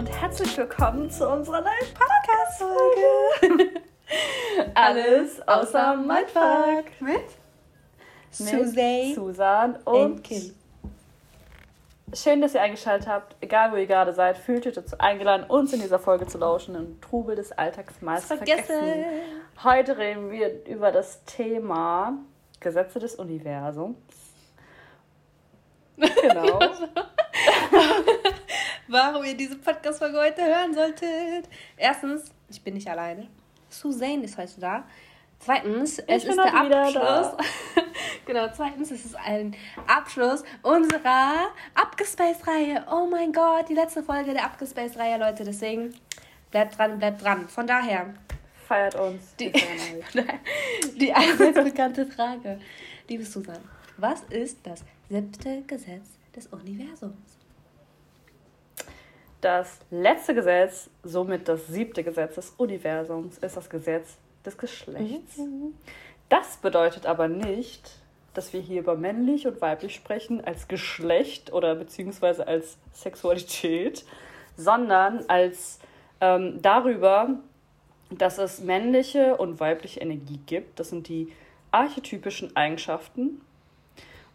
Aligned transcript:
und 0.00 0.10
herzlich 0.10 0.56
willkommen 0.56 1.10
zu 1.10 1.28
unserer 1.28 1.60
neuen 1.60 1.92
Podcast-Folge. 1.92 3.80
Alles 4.74 5.46
außer 5.46 5.94
Mindfuck. 5.94 6.86
Mit 7.00 7.20
Susan, 8.30 9.14
Susan 9.14 9.76
und 9.84 10.24
Kim. 10.24 10.54
Schön, 12.14 12.40
dass 12.40 12.54
ihr 12.54 12.62
eingeschaltet 12.62 13.08
habt. 13.08 13.36
Egal, 13.42 13.72
wo 13.72 13.76
ihr 13.76 13.86
gerade 13.86 14.14
seid, 14.14 14.38
fühlt 14.38 14.66
euch 14.66 14.72
dazu 14.72 14.96
eingeladen, 14.98 15.44
uns 15.50 15.74
in 15.74 15.82
dieser 15.82 15.98
Folge 15.98 16.26
zu 16.26 16.38
lauschen. 16.38 16.76
Im 16.76 16.98
Trubel 17.02 17.36
des 17.36 17.52
Alltags 17.52 18.00
meist 18.00 18.24
vergessen. 18.24 18.64
vergessen. 18.64 19.04
Heute 19.62 19.98
reden 19.98 20.30
wir 20.30 20.64
über 20.64 20.92
das 20.92 21.26
Thema 21.26 22.14
Gesetze 22.58 23.00
des 23.00 23.16
Universums. 23.16 23.98
Genau. 26.22 26.58
Warum 29.02 29.24
ihr 29.24 29.34
diese 29.34 29.56
Podcast-Folge 29.56 30.18
heute 30.18 30.44
hören 30.44 30.74
solltet. 30.74 31.48
Erstens, 31.78 32.34
ich 32.50 32.60
bin 32.60 32.74
nicht 32.74 32.86
alleine. 32.86 33.28
Suzanne 33.70 34.24
ist 34.24 34.36
heute 34.36 34.60
da. 34.60 34.84
Zweitens, 35.38 35.98
es 36.06 36.24
ist 36.24 36.36
der 36.36 36.54
Abschluss. 36.54 37.46
genau, 38.26 38.48
zweitens 38.54 38.90
ist 38.90 39.06
es 39.06 39.14
ein 39.14 39.56
Abschluss 39.86 40.44
unserer 40.60 41.48
Abgespaced-Reihe. 41.74 42.84
Oh 42.92 43.06
mein 43.10 43.32
Gott, 43.32 43.70
die 43.70 43.74
letzte 43.74 44.02
Folge 44.02 44.34
der 44.34 44.44
Abgespaced-Reihe, 44.44 45.18
Leute. 45.18 45.44
Deswegen 45.44 45.94
bleibt 46.50 46.76
dran, 46.76 46.98
bleibt 46.98 47.24
dran. 47.24 47.48
Von 47.48 47.66
daher. 47.66 48.12
Feiert 48.68 48.96
uns. 48.96 49.34
Die, 49.36 49.50
die 51.00 51.14
allseits 51.14 51.64
bekannte 51.64 52.04
Frage. 52.04 52.60
Liebe 53.08 53.24
Susan, 53.24 53.60
was 53.96 54.24
ist 54.24 54.58
das 54.64 54.84
siebte 55.08 55.62
Gesetz 55.62 56.06
des 56.36 56.48
Universums? 56.48 57.39
Das 59.40 59.78
letzte 59.90 60.34
Gesetz, 60.34 60.90
somit 61.02 61.48
das 61.48 61.66
siebte 61.66 62.04
Gesetz 62.04 62.34
des 62.34 62.50
Universums, 62.58 63.38
ist 63.38 63.56
das 63.56 63.70
Gesetz 63.70 64.16
des 64.44 64.58
Geschlechts. 64.58 65.38
Mhm. 65.38 65.74
Das 66.28 66.58
bedeutet 66.58 67.06
aber 67.06 67.28
nicht, 67.28 67.90
dass 68.34 68.52
wir 68.52 68.60
hier 68.60 68.80
über 68.80 68.96
männlich 68.96 69.46
und 69.46 69.60
weiblich 69.60 69.94
sprechen 69.94 70.44
als 70.44 70.68
Geschlecht 70.68 71.52
oder 71.52 71.74
beziehungsweise 71.74 72.46
als 72.46 72.76
Sexualität, 72.92 74.04
sondern 74.56 75.24
als 75.28 75.80
ähm, 76.20 76.60
darüber, 76.62 77.40
dass 78.10 78.38
es 78.38 78.60
männliche 78.60 79.36
und 79.36 79.58
weibliche 79.58 80.00
Energie 80.00 80.38
gibt. 80.46 80.78
Das 80.78 80.90
sind 80.90 81.08
die 81.08 81.32
archetypischen 81.70 82.54
Eigenschaften. 82.56 83.40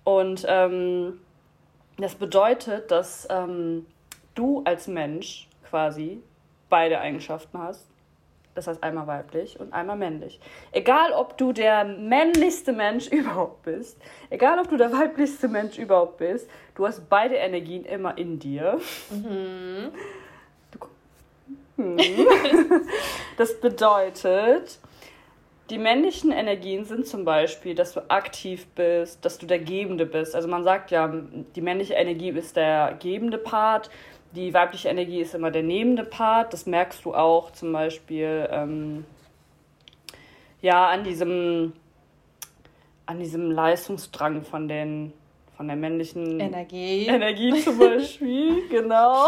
Und 0.04 0.46
ähm, 0.48 1.20
das 1.98 2.16
bedeutet, 2.16 2.92
dass 2.92 3.28
ähm, 3.30 3.86
du 4.36 4.62
als 4.66 4.88
Mensch 4.88 5.48
quasi 5.70 6.22
beide 6.70 7.00
Eigenschaften 7.00 7.58
hast. 7.58 7.88
Das 8.54 8.68
heißt 8.68 8.82
einmal 8.84 9.06
weiblich 9.06 9.60
und 9.60 9.74
einmal 9.74 9.98
männlich. 9.98 10.40
Egal, 10.72 11.12
ob 11.12 11.38
du 11.38 11.52
der 11.52 11.84
männlichste 11.84 12.72
Mensch 12.72 13.08
überhaupt 13.12 13.64
bist, 13.64 13.98
egal, 14.30 14.60
ob 14.60 14.70
du 14.70 14.78
der 14.78 14.94
weiblichste 14.94 15.50
Mensch 15.50 15.78
überhaupt 15.78 16.18
bist, 16.18 16.50
du 16.76 16.88
hast 16.88 17.10
beide 17.10 17.36
Energien 17.36 17.84
immer 17.84 18.18
in 18.18 18.40
dir. 18.40 18.80
Mhm. 19.10 19.92
Du, 20.72 20.80
hm. 21.84 21.98
das 23.38 23.60
bedeutet, 23.60 24.80
die 25.70 25.78
männlichen 25.78 26.32
Energien 26.32 26.86
sind 26.86 27.08
zum 27.08 27.26
Beispiel, 27.26 27.76
dass 27.76 27.94
du 27.94 28.10
aktiv 28.10 28.68
bist, 28.76 29.26
dass 29.26 29.38
du 29.40 29.48
der 29.48 29.60
Gebende 29.60 30.06
bist. 30.06 30.36
Also 30.36 30.48
man 30.48 30.64
sagt 30.64 30.92
ja, 30.92 31.12
die 31.56 31.62
männliche 31.62 31.96
Energie 31.96 32.30
ist 32.30 32.56
der 32.56 32.96
gebende 33.00 33.40
Part 33.40 33.90
die 34.36 34.54
weibliche 34.54 34.90
Energie 34.90 35.22
ist 35.22 35.34
immer 35.34 35.52
der 35.52 35.64
nehmende 35.64 36.04
Part. 36.04 36.54
Das 36.54 36.66
merkst 36.66 37.06
du 37.06 37.14
auch 37.14 37.52
zum 37.52 37.72
Beispiel 37.72 38.48
ähm, 38.52 39.06
ja, 40.62 40.90
an 40.90 41.04
diesem, 41.04 41.74
an 43.06 43.20
diesem 43.20 43.52
Leistungsdrang 43.52 44.44
von, 44.44 44.68
den, 44.68 45.14
von 45.56 45.68
der 45.68 45.78
männlichen 45.78 46.40
Energie. 46.40 47.08
Energie 47.08 47.62
zum 47.62 47.78
Beispiel, 47.80 48.68
genau. 48.70 49.28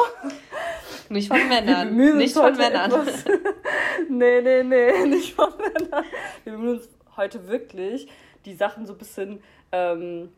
Nicht 1.09 1.29
von 1.29 1.47
Männern. 1.47 1.95
Nicht 1.95 2.34
von 2.34 2.56
Männern. 2.57 2.91
Etwas, 2.91 3.25
nee, 4.09 4.41
nee, 4.41 4.63
nee, 4.63 5.06
nicht 5.07 5.34
von 5.34 5.53
Männern. 5.57 6.03
Wir 6.44 6.53
bemühen 6.53 6.78
uns 6.78 6.89
heute 7.16 7.47
wirklich, 7.47 8.07
die 8.45 8.56
Sachen 8.56 8.85
so 8.85 8.94
ein 8.94 8.97
bisschen 8.97 9.39
ähm, 9.72 10.29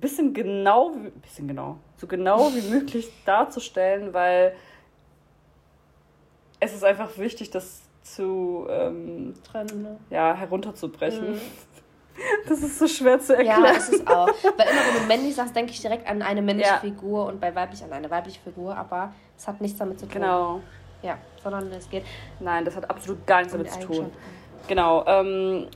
bisschen 0.00 0.34
genau, 0.34 0.96
bisschen 1.22 1.48
genau, 1.48 1.78
so 1.96 2.06
genau 2.06 2.52
wie 2.54 2.62
möglich 2.70 3.10
darzustellen, 3.24 4.12
weil 4.12 4.54
es 6.60 6.74
ist 6.74 6.84
einfach 6.84 7.18
wichtig, 7.18 7.50
das 7.50 7.82
zu 8.02 8.66
ähm, 8.70 9.34
Trennen, 9.44 9.82
ne? 9.82 9.98
ja, 10.10 10.34
herunterzubrechen. 10.34 11.34
Mhm. 11.34 11.40
Das 12.48 12.62
ist 12.62 12.78
so 12.78 12.88
schwer 12.88 13.20
zu 13.20 13.36
erklären. 13.36 13.62
Ja, 13.62 13.70
ist 13.72 13.92
es 13.92 14.06
auch. 14.06 14.28
Weil 14.28 14.68
immer, 14.68 14.80
wenn 14.86 15.02
du 15.02 15.06
männlich 15.06 15.34
sagst, 15.34 15.54
denke 15.54 15.72
ich 15.72 15.82
direkt 15.82 16.08
an 16.08 16.22
eine 16.22 16.40
männliche 16.40 16.70
ja. 16.70 16.78
Figur 16.78 17.26
und 17.26 17.42
bei 17.42 17.54
weiblich 17.54 17.84
an 17.84 17.92
eine 17.92 18.10
weibliche 18.10 18.40
Figur, 18.40 18.74
aber 18.74 19.12
es 19.36 19.46
hat 19.46 19.60
nichts 19.60 19.78
damit 19.78 20.00
zu 20.00 20.06
tun. 20.06 20.14
Genau. 20.22 20.60
Ja, 21.02 21.18
sondern 21.42 21.70
es 21.72 21.90
geht. 21.90 22.04
Nein, 22.40 22.64
das 22.64 22.74
hat 22.74 22.88
absolut 22.88 23.26
gar 23.26 23.40
nichts 23.40 23.52
damit 23.52 23.70
zu 23.70 23.80
tun. 23.80 24.10
Genau. 24.66 25.04
Ähm, 25.06 25.68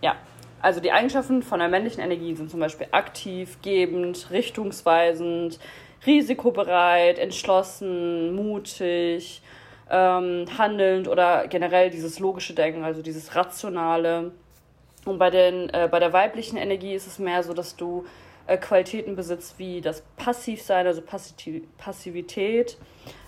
ja, 0.00 0.14
also 0.62 0.80
die 0.80 0.92
Eigenschaften 0.92 1.42
von 1.42 1.58
der 1.58 1.68
männlichen 1.68 2.02
Energie 2.02 2.34
sind 2.34 2.50
zum 2.50 2.60
Beispiel 2.60 2.88
aktiv, 2.90 3.58
gebend, 3.62 4.30
richtungsweisend, 4.30 5.58
risikobereit, 6.06 7.18
entschlossen, 7.18 8.34
mutig, 8.34 9.42
ähm, 9.90 10.46
handelnd 10.56 11.08
oder 11.08 11.48
generell 11.48 11.90
dieses 11.90 12.18
logische 12.18 12.54
Denken, 12.54 12.84
also 12.84 13.02
dieses 13.02 13.34
rationale. 13.34 14.32
Und 15.04 15.18
bei, 15.18 15.30
den, 15.30 15.68
äh, 15.70 15.88
bei 15.90 15.98
der 15.98 16.12
weiblichen 16.12 16.56
Energie 16.56 16.94
ist 16.94 17.06
es 17.06 17.18
mehr 17.18 17.42
so, 17.42 17.54
dass 17.54 17.76
du 17.76 18.04
äh, 18.46 18.56
Qualitäten 18.58 19.16
besitzt 19.16 19.58
wie 19.58 19.80
das 19.80 20.02
Passivsein, 20.16 20.86
also 20.86 21.00
Passiv 21.00 21.62
Passivität, 21.78 22.76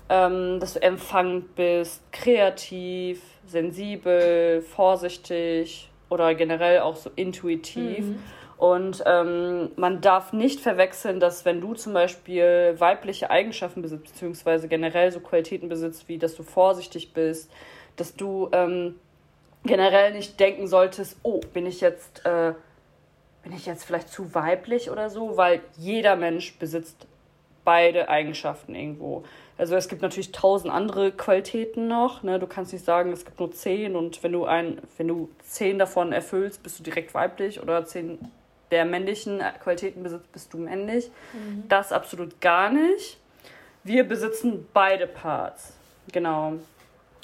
ähm, 0.08 0.60
dass 0.60 0.74
du 0.74 0.82
empfangend 0.82 1.54
bist, 1.54 2.02
kreativ, 2.12 3.22
sensibel, 3.46 4.62
vorsichtig, 4.62 5.88
oder 6.12 6.34
generell 6.34 6.80
auch 6.80 6.96
so 6.96 7.10
intuitiv. 7.16 8.04
Mhm. 8.04 8.22
Und 8.58 9.02
ähm, 9.06 9.70
man 9.74 10.00
darf 10.00 10.32
nicht 10.32 10.60
verwechseln, 10.60 11.18
dass 11.18 11.44
wenn 11.44 11.60
du 11.60 11.74
zum 11.74 11.94
Beispiel 11.94 12.76
weibliche 12.78 13.28
Eigenschaften 13.28 13.82
besitzt, 13.82 14.04
beziehungsweise 14.04 14.68
generell 14.68 15.10
so 15.10 15.18
Qualitäten 15.18 15.68
besitzt, 15.68 16.08
wie 16.08 16.18
dass 16.18 16.36
du 16.36 16.44
vorsichtig 16.44 17.12
bist, 17.12 17.50
dass 17.96 18.14
du 18.14 18.48
ähm, 18.52 18.94
generell 19.64 20.12
nicht 20.12 20.38
denken 20.38 20.68
solltest, 20.68 21.18
oh, 21.24 21.40
bin 21.52 21.66
ich 21.66 21.80
jetzt, 21.80 22.24
äh, 22.24 22.52
bin 23.42 23.52
ich 23.52 23.66
jetzt 23.66 23.84
vielleicht 23.84 24.10
zu 24.10 24.32
weiblich 24.32 24.90
oder 24.90 25.10
so, 25.10 25.36
weil 25.36 25.62
jeder 25.76 26.14
Mensch 26.14 26.56
besitzt 26.58 27.08
beide 27.64 28.08
Eigenschaften 28.08 28.74
irgendwo. 28.74 29.24
Also 29.58 29.76
es 29.76 29.88
gibt 29.88 30.02
natürlich 30.02 30.32
tausend 30.32 30.72
andere 30.72 31.12
Qualitäten 31.12 31.86
noch. 31.86 32.22
Ne? 32.22 32.38
Du 32.38 32.46
kannst 32.46 32.72
nicht 32.72 32.84
sagen, 32.84 33.12
es 33.12 33.24
gibt 33.24 33.38
nur 33.38 33.52
zehn 33.52 33.94
und 33.96 34.22
wenn 34.22 34.32
du 34.32 34.44
ein, 34.44 34.80
wenn 34.96 35.08
du 35.08 35.28
zehn 35.42 35.78
davon 35.78 36.12
erfüllst, 36.12 36.62
bist 36.62 36.78
du 36.78 36.82
direkt 36.82 37.14
weiblich 37.14 37.60
oder 37.60 37.84
zehn 37.84 38.18
der 38.72 38.86
männlichen 38.86 39.42
Qualitäten 39.62 40.02
besitzt, 40.02 40.32
bist 40.32 40.52
du 40.52 40.58
männlich. 40.58 41.10
Mhm. 41.34 41.64
Das 41.68 41.92
absolut 41.92 42.40
gar 42.40 42.70
nicht. 42.70 43.18
Wir 43.84 44.08
besitzen 44.08 44.66
beide 44.72 45.06
Parts. 45.06 45.74
Genau. 46.10 46.54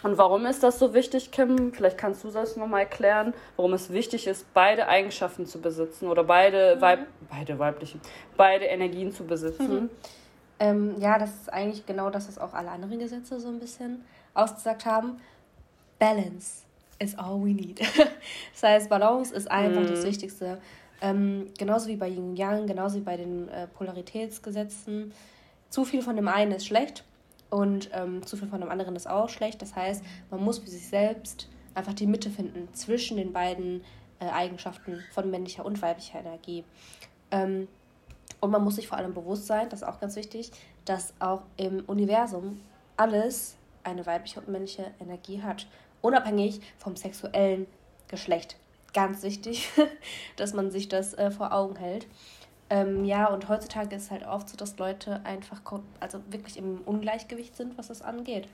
Und 0.02 0.16
warum 0.16 0.46
ist 0.46 0.62
das 0.62 0.78
so 0.78 0.94
wichtig, 0.94 1.32
Kim? 1.32 1.72
Vielleicht 1.72 1.98
kannst 1.98 2.22
du 2.22 2.30
das 2.30 2.56
nochmal 2.56 2.82
erklären, 2.82 3.34
warum 3.56 3.72
es 3.72 3.92
wichtig 3.92 4.28
ist, 4.28 4.46
beide 4.54 4.86
Eigenschaften 4.86 5.46
zu 5.46 5.60
besitzen 5.60 6.06
oder 6.06 6.22
beide, 6.22 6.76
mhm. 6.76 6.80
Weib 6.80 6.98
beide 7.30 7.58
weiblichen, 7.58 8.00
beide 8.36 8.66
Energien 8.66 9.10
zu 9.10 9.24
besitzen. 9.24 9.74
Mhm. 9.74 9.90
Ähm, 10.60 10.96
ja, 10.98 11.18
das 11.18 11.30
ist 11.30 11.52
eigentlich 11.52 11.86
genau 11.86 12.10
das, 12.10 12.28
was 12.28 12.38
auch 12.38 12.52
alle 12.52 12.70
anderen 12.70 12.98
Gesetze 12.98 13.38
so 13.40 13.48
ein 13.48 13.60
bisschen 13.60 14.04
ausgesagt 14.34 14.86
haben. 14.86 15.20
Balance 15.98 16.64
is 16.98 17.16
all 17.16 17.40
we 17.40 17.54
need. 17.54 17.80
das 18.52 18.62
heißt, 18.62 18.88
Balance 18.88 19.34
ist 19.34 19.50
einfach 19.50 19.82
mm. 19.82 19.86
das 19.86 20.00
mhm. 20.00 20.04
Wichtigste. 20.04 20.60
Ähm, 21.00 21.46
genauso 21.56 21.88
wie 21.88 21.96
bei 21.96 22.08
Yin 22.08 22.36
Yang, 22.36 22.66
genauso 22.66 22.96
wie 22.96 23.02
bei 23.02 23.16
den 23.16 23.48
äh, 23.48 23.68
Polaritätsgesetzen. 23.68 25.12
Zu 25.70 25.84
viel 25.84 26.02
von 26.02 26.16
dem 26.16 26.28
einen 26.28 26.52
ist 26.52 26.66
schlecht 26.66 27.04
und 27.50 27.90
ähm, 27.92 28.26
zu 28.26 28.36
viel 28.36 28.48
von 28.48 28.60
dem 28.60 28.70
anderen 28.70 28.96
ist 28.96 29.08
auch 29.08 29.28
schlecht. 29.28 29.62
Das 29.62 29.76
heißt, 29.76 30.02
man 30.30 30.42
muss 30.42 30.58
für 30.58 30.68
sich 30.68 30.88
selbst 30.88 31.48
einfach 31.74 31.94
die 31.94 32.06
Mitte 32.06 32.30
finden 32.30 32.68
zwischen 32.74 33.16
den 33.16 33.32
beiden 33.32 33.84
äh, 34.18 34.26
Eigenschaften 34.26 35.04
von 35.12 35.30
männlicher 35.30 35.64
und 35.64 35.80
weiblicher 35.80 36.20
Energie. 36.20 36.64
Ähm, 37.30 37.68
und 38.40 38.50
man 38.50 38.62
muss 38.62 38.76
sich 38.76 38.88
vor 38.88 38.98
allem 38.98 39.14
bewusst 39.14 39.46
sein, 39.46 39.68
das 39.68 39.82
ist 39.82 39.88
auch 39.88 40.00
ganz 40.00 40.16
wichtig, 40.16 40.52
dass 40.84 41.12
auch 41.18 41.42
im 41.56 41.84
Universum 41.86 42.60
alles 42.96 43.56
eine 43.84 44.06
weibliche 44.06 44.40
und 44.40 44.48
männliche 44.48 44.90
Energie 45.00 45.42
hat, 45.42 45.66
unabhängig 46.02 46.60
vom 46.76 46.96
sexuellen 46.96 47.66
Geschlecht. 48.08 48.56
Ganz 48.94 49.22
wichtig, 49.22 49.70
dass 50.36 50.54
man 50.54 50.70
sich 50.70 50.88
das 50.88 51.14
äh, 51.14 51.30
vor 51.30 51.52
Augen 51.52 51.76
hält. 51.76 52.06
Ähm, 52.70 53.04
ja, 53.04 53.26
und 53.26 53.48
heutzutage 53.48 53.96
ist 53.96 54.04
es 54.04 54.10
halt 54.10 54.26
oft 54.26 54.48
so, 54.48 54.56
dass 54.56 54.78
Leute 54.78 55.24
einfach 55.24 55.60
also 56.00 56.20
wirklich 56.30 56.58
im 56.58 56.82
Ungleichgewicht 56.82 57.56
sind, 57.56 57.78
was 57.78 57.88
das 57.88 58.02
angeht. 58.02 58.48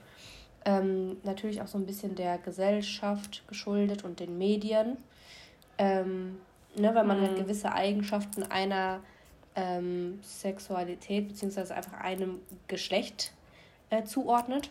Ähm, 0.63 1.17
natürlich 1.23 1.61
auch 1.61 1.67
so 1.67 1.77
ein 1.77 1.85
bisschen 1.85 2.15
der 2.15 2.37
Gesellschaft 2.37 3.43
geschuldet 3.47 4.03
und 4.03 4.19
den 4.19 4.37
Medien. 4.37 4.97
Ähm, 5.77 6.37
ne, 6.75 6.95
weil 6.95 7.03
man 7.03 7.19
halt 7.19 7.31
mhm. 7.31 7.35
halt 7.35 7.45
gewisse 7.45 7.71
Eigenschaften 7.73 8.43
einer 8.43 9.01
ähm, 9.55 10.19
Sexualität 10.21 11.27
beziehungsweise 11.27 11.75
einfach 11.75 11.93
einem 11.93 12.39
Geschlecht 12.67 13.31
äh, 13.89 14.03
zuordnet. 14.03 14.69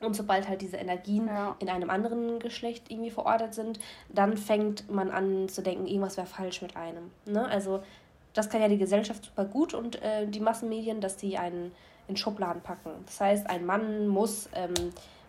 Und 0.00 0.16
sobald 0.16 0.48
halt 0.48 0.62
diese 0.62 0.78
Energien 0.78 1.26
ja. 1.26 1.56
in 1.58 1.68
einem 1.68 1.90
anderen 1.90 2.38
Geschlecht 2.38 2.84
irgendwie 2.88 3.10
verortet 3.10 3.52
sind, 3.52 3.78
dann 4.08 4.38
fängt 4.38 4.90
man 4.90 5.10
an 5.10 5.48
zu 5.48 5.62
denken, 5.62 5.86
irgendwas 5.86 6.16
wäre 6.16 6.26
falsch 6.26 6.62
mit 6.62 6.74
einem. 6.74 7.10
Ne? 7.26 7.46
Also 7.46 7.82
das 8.32 8.48
kann 8.48 8.62
ja 8.62 8.68
die 8.68 8.78
Gesellschaft 8.78 9.26
super 9.26 9.44
gut 9.44 9.74
und 9.74 10.00
äh, 10.02 10.26
die 10.26 10.40
Massenmedien, 10.40 11.02
dass 11.02 11.16
die 11.16 11.36
einen 11.36 11.72
in 12.08 12.16
Schubladen 12.16 12.62
packen. 12.62 12.90
Das 13.04 13.20
heißt, 13.20 13.50
ein 13.50 13.66
Mann 13.66 14.08
muss, 14.08 14.48
ähm, 14.54 14.74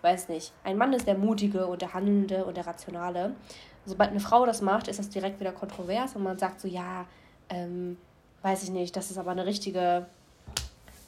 weiß 0.01 0.29
nicht, 0.29 0.53
ein 0.63 0.77
Mann 0.77 0.93
ist 0.93 1.05
der 1.05 1.17
Mutige 1.17 1.67
und 1.67 1.81
der 1.81 1.93
Handelnde 1.93 2.45
und 2.45 2.55
der 2.55 2.65
Rationale. 2.65 3.35
Sobald 3.85 4.11
eine 4.11 4.19
Frau 4.19 4.45
das 4.45 4.61
macht, 4.61 4.87
ist 4.87 4.99
das 4.99 5.09
direkt 5.09 5.39
wieder 5.39 5.51
kontrovers 5.51 6.15
und 6.15 6.23
man 6.23 6.37
sagt 6.37 6.61
so, 6.61 6.67
ja, 6.67 7.05
ähm, 7.49 7.97
weiß 8.41 8.63
ich 8.63 8.69
nicht, 8.71 8.95
das 8.95 9.11
ist 9.11 9.17
aber 9.17 9.31
eine 9.31 9.45
richtige, 9.45 10.05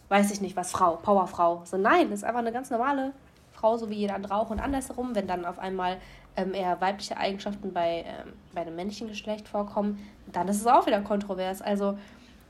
weiß 0.09 0.31
ich 0.31 0.41
nicht 0.41 0.55
was, 0.55 0.71
Frau, 0.71 0.97
Powerfrau. 0.97 1.63
So, 1.65 1.77
nein, 1.77 2.09
das 2.09 2.19
ist 2.19 2.23
einfach 2.23 2.39
eine 2.39 2.51
ganz 2.51 2.69
normale 2.69 3.13
Frau, 3.51 3.77
so 3.77 3.89
wie 3.89 3.95
jeder 3.95 4.15
andere 4.15 4.35
auch. 4.35 4.49
Und 4.49 4.59
andersherum, 4.59 5.15
wenn 5.15 5.27
dann 5.27 5.45
auf 5.45 5.59
einmal 5.59 5.97
ähm, 6.35 6.53
eher 6.53 6.79
weibliche 6.81 7.17
Eigenschaften 7.17 7.73
bei, 7.73 8.05
ähm, 8.05 8.33
bei 8.53 8.61
einem 8.61 8.75
männlichen 8.75 9.07
Geschlecht 9.07 9.47
vorkommen, 9.47 9.99
dann 10.31 10.47
ist 10.47 10.61
es 10.61 10.67
auch 10.67 10.85
wieder 10.85 11.01
kontrovers. 11.01 11.61
Also 11.61 11.97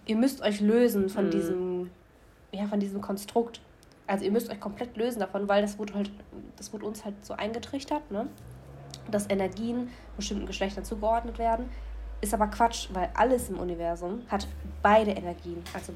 ihr 0.05 0.15
müsst 0.15 0.41
euch 0.41 0.59
lösen 0.59 1.09
von 1.09 1.27
mhm. 1.27 1.31
diesem, 1.31 1.89
ja, 2.51 2.65
von 2.67 2.79
diesem 2.79 3.01
Konstrukt. 3.01 3.61
Also 4.07 4.25
ihr 4.25 4.31
müsst 4.31 4.49
euch 4.49 4.59
komplett 4.59 4.97
lösen 4.97 5.19
davon, 5.19 5.47
weil 5.47 5.61
das 5.61 5.79
wurde 5.79 5.93
halt, 5.93 6.11
das 6.57 6.73
wurde 6.73 6.85
uns 6.85 7.05
halt 7.05 7.25
so 7.25 7.33
eingetrichtert, 7.33 8.11
ne? 8.11 8.27
Dass 9.09 9.29
Energien 9.29 9.89
bestimmten 10.15 10.45
Geschlechtern 10.45 10.85
zugeordnet 10.85 11.39
werden. 11.39 11.69
Ist 12.23 12.33
aber 12.33 12.47
Quatsch, 12.47 12.87
weil 12.93 13.09
alles 13.15 13.49
im 13.49 13.59
Universum 13.59 14.21
hat 14.29 14.47
beide 14.81 15.11
Energien. 15.11 15.61
Also 15.73 15.91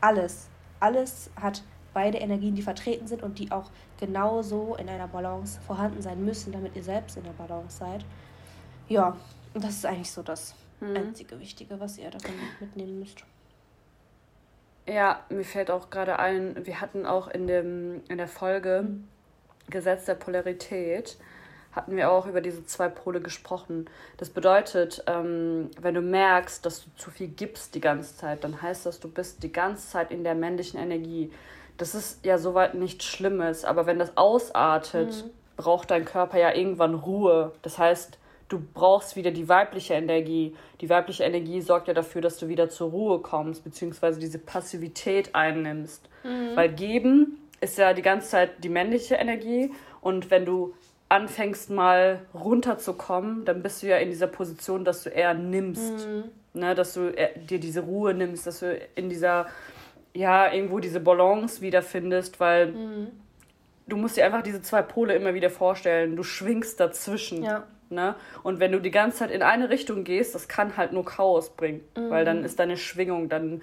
alles. 0.00 0.48
Alles 0.80 1.30
hat 1.40 1.62
beide 1.92 2.18
Energien, 2.18 2.56
die 2.56 2.62
vertreten 2.62 3.06
sind 3.06 3.22
und 3.22 3.38
die 3.38 3.52
auch 3.52 3.70
genauso 4.00 4.74
in 4.74 4.88
einer 4.88 5.06
Balance 5.06 5.60
vorhanden 5.64 6.02
sein 6.02 6.24
müssen, 6.24 6.50
damit 6.50 6.74
ihr 6.74 6.82
selbst 6.82 7.16
in 7.16 7.22
der 7.22 7.30
Balance 7.30 7.78
seid. 7.78 8.04
Ja, 8.88 9.16
und 9.54 9.62
das 9.62 9.74
ist 9.74 9.86
eigentlich 9.86 10.10
so 10.10 10.24
das 10.24 10.56
mhm. 10.80 10.96
einzige 10.96 11.38
Wichtige, 11.38 11.78
was 11.78 11.98
ihr 11.98 12.10
davon 12.10 12.34
mitnehmen 12.58 12.98
müsst. 12.98 13.24
Ja, 14.88 15.20
mir 15.28 15.44
fällt 15.44 15.70
auch 15.70 15.88
gerade 15.88 16.18
ein, 16.18 16.66
wir 16.66 16.80
hatten 16.80 17.06
auch 17.06 17.28
in, 17.28 17.46
dem, 17.46 18.02
in 18.08 18.18
der 18.18 18.26
Folge 18.26 18.86
mhm. 18.88 19.08
Gesetz 19.70 20.06
der 20.06 20.16
Polarität, 20.16 21.16
hatten 21.74 21.96
wir 21.96 22.10
auch 22.10 22.26
über 22.26 22.40
diese 22.40 22.64
zwei 22.64 22.88
Pole 22.88 23.20
gesprochen. 23.20 23.90
Das 24.16 24.30
bedeutet, 24.30 25.02
ähm, 25.06 25.70
wenn 25.80 25.94
du 25.94 26.02
merkst, 26.02 26.64
dass 26.64 26.84
du 26.84 26.90
zu 26.96 27.10
viel 27.10 27.28
gibst 27.28 27.74
die 27.74 27.80
ganze 27.80 28.16
Zeit, 28.16 28.44
dann 28.44 28.62
heißt 28.62 28.86
das, 28.86 29.00
du 29.00 29.08
bist 29.08 29.42
die 29.42 29.52
ganze 29.52 29.88
Zeit 29.88 30.10
in 30.10 30.24
der 30.24 30.34
männlichen 30.34 30.78
Energie 30.78 31.30
das 31.76 31.94
ist 31.94 32.24
ja 32.24 32.38
soweit 32.38 32.74
nichts 32.74 33.04
Schlimmes, 33.04 33.64
aber 33.64 33.86
wenn 33.86 33.98
das 33.98 34.16
ausartet, 34.16 35.08
mhm. 35.08 35.30
braucht 35.56 35.90
dein 35.90 36.04
Körper 36.04 36.38
ja 36.38 36.54
irgendwann 36.54 36.94
Ruhe. 36.94 37.52
Das 37.62 37.78
heißt, 37.78 38.18
du 38.48 38.62
brauchst 38.72 39.16
wieder 39.16 39.32
die 39.32 39.48
weibliche 39.48 39.94
Energie. 39.94 40.54
Die 40.80 40.88
weibliche 40.88 41.24
Energie 41.24 41.60
sorgt 41.60 41.88
ja 41.88 41.94
dafür, 41.94 42.22
dass 42.22 42.38
du 42.38 42.48
wieder 42.48 42.68
zur 42.68 42.90
Ruhe 42.90 43.18
kommst, 43.20 43.64
beziehungsweise 43.64 44.20
diese 44.20 44.38
Passivität 44.38 45.34
einnimmst. 45.34 46.08
Mhm. 46.22 46.54
Weil 46.54 46.72
geben 46.72 47.38
ist 47.60 47.78
ja 47.78 47.92
die 47.92 48.02
ganze 48.02 48.28
Zeit 48.28 48.62
die 48.62 48.68
männliche 48.68 49.16
Energie 49.16 49.72
und 50.00 50.30
wenn 50.30 50.44
du 50.44 50.74
anfängst 51.08 51.70
mal 51.70 52.20
runterzukommen, 52.34 53.44
dann 53.44 53.62
bist 53.62 53.82
du 53.82 53.86
ja 53.86 53.98
in 53.98 54.10
dieser 54.10 54.26
Position, 54.26 54.84
dass 54.84 55.02
du 55.02 55.10
eher 55.10 55.34
nimmst. 55.34 56.06
Mhm. 56.08 56.24
Ne, 56.56 56.76
dass 56.76 56.94
du 56.94 57.12
dir 57.48 57.58
diese 57.58 57.80
Ruhe 57.80 58.14
nimmst, 58.14 58.46
dass 58.46 58.60
du 58.60 58.78
in 58.94 59.08
dieser 59.08 59.46
ja, 60.14 60.52
irgendwo 60.52 60.78
diese 60.78 61.00
Balance 61.00 61.60
wiederfindest, 61.60 62.38
weil 62.40 62.68
mhm. 62.68 63.06
du 63.88 63.96
musst 63.96 64.16
dir 64.16 64.24
einfach 64.24 64.42
diese 64.42 64.62
zwei 64.62 64.82
Pole 64.82 65.14
immer 65.14 65.34
wieder 65.34 65.50
vorstellen. 65.50 66.16
Du 66.16 66.22
schwingst 66.22 66.78
dazwischen. 66.78 67.42
Ja. 67.42 67.64
Ne? 67.90 68.14
Und 68.42 68.60
wenn 68.60 68.72
du 68.72 68.80
die 68.80 68.90
ganze 68.90 69.18
Zeit 69.18 69.30
in 69.30 69.42
eine 69.42 69.68
Richtung 69.68 70.04
gehst, 70.04 70.34
das 70.34 70.48
kann 70.48 70.76
halt 70.76 70.92
nur 70.92 71.04
Chaos 71.04 71.50
bringen, 71.50 71.82
mhm. 71.96 72.10
weil 72.10 72.24
dann 72.24 72.44
ist 72.44 72.58
deine 72.58 72.76
Schwingung, 72.76 73.28
dann 73.28 73.62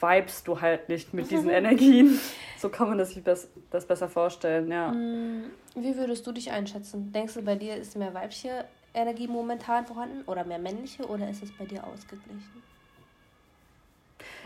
vibest 0.00 0.46
du 0.46 0.60
halt 0.60 0.88
nicht 0.88 1.14
mit 1.14 1.30
diesen 1.30 1.50
Energien. 1.50 2.18
So 2.58 2.68
kann 2.68 2.88
man 2.88 2.98
das 2.98 3.10
sich 3.10 3.22
das, 3.22 3.48
das 3.70 3.86
besser 3.86 4.08
vorstellen, 4.08 4.70
ja. 4.70 4.88
Mhm. 4.92 5.44
Wie 5.74 5.96
würdest 5.96 6.26
du 6.26 6.32
dich 6.32 6.50
einschätzen? 6.50 7.12
Denkst 7.12 7.34
du, 7.34 7.42
bei 7.42 7.54
dir 7.54 7.76
ist 7.76 7.96
mehr 7.96 8.14
weibliche 8.14 8.64
Energie 8.94 9.28
momentan 9.28 9.86
vorhanden 9.86 10.22
oder 10.26 10.44
mehr 10.44 10.58
männliche 10.58 11.06
oder 11.06 11.28
ist 11.28 11.42
es 11.42 11.52
bei 11.52 11.66
dir 11.66 11.86
ausgeglichen? 11.86 12.62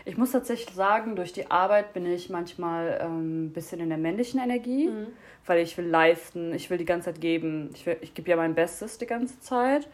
Ich 0.03 0.17
muss 0.17 0.31
tatsächlich 0.31 0.75
sagen, 0.75 1.15
durch 1.15 1.31
die 1.31 1.51
Arbeit 1.51 1.93
bin 1.93 2.05
ich 2.05 2.29
manchmal 2.29 2.99
ein 2.99 3.07
ähm, 3.07 3.53
bisschen 3.53 3.79
in 3.79 3.89
der 3.89 3.97
männlichen 3.97 4.39
Energie, 4.39 4.87
mhm. 4.87 5.07
weil 5.45 5.59
ich 5.59 5.77
will 5.77 5.85
leisten, 5.85 6.53
ich 6.53 6.69
will 6.69 6.77
die 6.77 6.85
ganze 6.85 7.11
Zeit 7.11 7.21
geben. 7.21 7.69
Ich, 7.73 7.85
ich 7.87 8.13
gebe 8.13 8.29
ja 8.29 8.35
mein 8.35 8.55
Bestes 8.55 8.97
die 8.97 9.05
ganze 9.05 9.39
Zeit. 9.41 9.87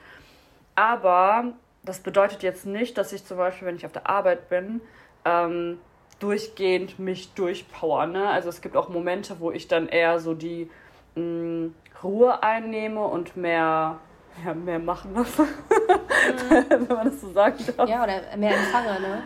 Aber 0.75 1.53
das 1.83 1.99
bedeutet 1.99 2.41
jetzt 2.43 2.65
nicht, 2.65 2.97
dass 2.97 3.11
ich 3.11 3.25
zum 3.25 3.37
Beispiel, 3.37 3.67
wenn 3.67 3.75
ich 3.75 3.85
auf 3.85 3.91
der 3.91 4.09
Arbeit 4.09 4.49
bin, 4.49 4.81
ähm, 5.27 5.79
durchgehend 6.19 6.99
mich 6.99 7.33
durchpower. 7.33 8.07
Ne? 8.07 8.27
Also 8.29 8.49
es 8.49 8.61
gibt 8.61 8.75
auch 8.75 8.89
Momente, 8.89 9.39
wo 9.39 9.51
ich 9.51 9.67
dann 9.67 9.87
eher 9.87 10.19
so 10.19 10.33
die 10.33 10.69
mh, 11.15 11.21
mm, 11.21 11.75
Ruhe 12.03 12.43
einnehme 12.43 13.03
und 13.03 13.35
mehr, 13.35 13.97
ja, 14.45 14.53
mehr 14.53 14.79
machen 14.79 15.13
lasse, 15.15 15.43
mhm. 15.43 16.65
wenn 16.69 16.87
man 16.87 17.07
das 17.09 17.21
so 17.21 17.31
sagen 17.31 17.57
darf. 17.75 17.89
Ja, 17.89 18.03
oder 18.03 18.21
mehr 18.37 18.55
empfange, 18.55 18.99
ne? 19.01 19.23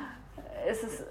ist 0.70 0.84
es 0.84 1.04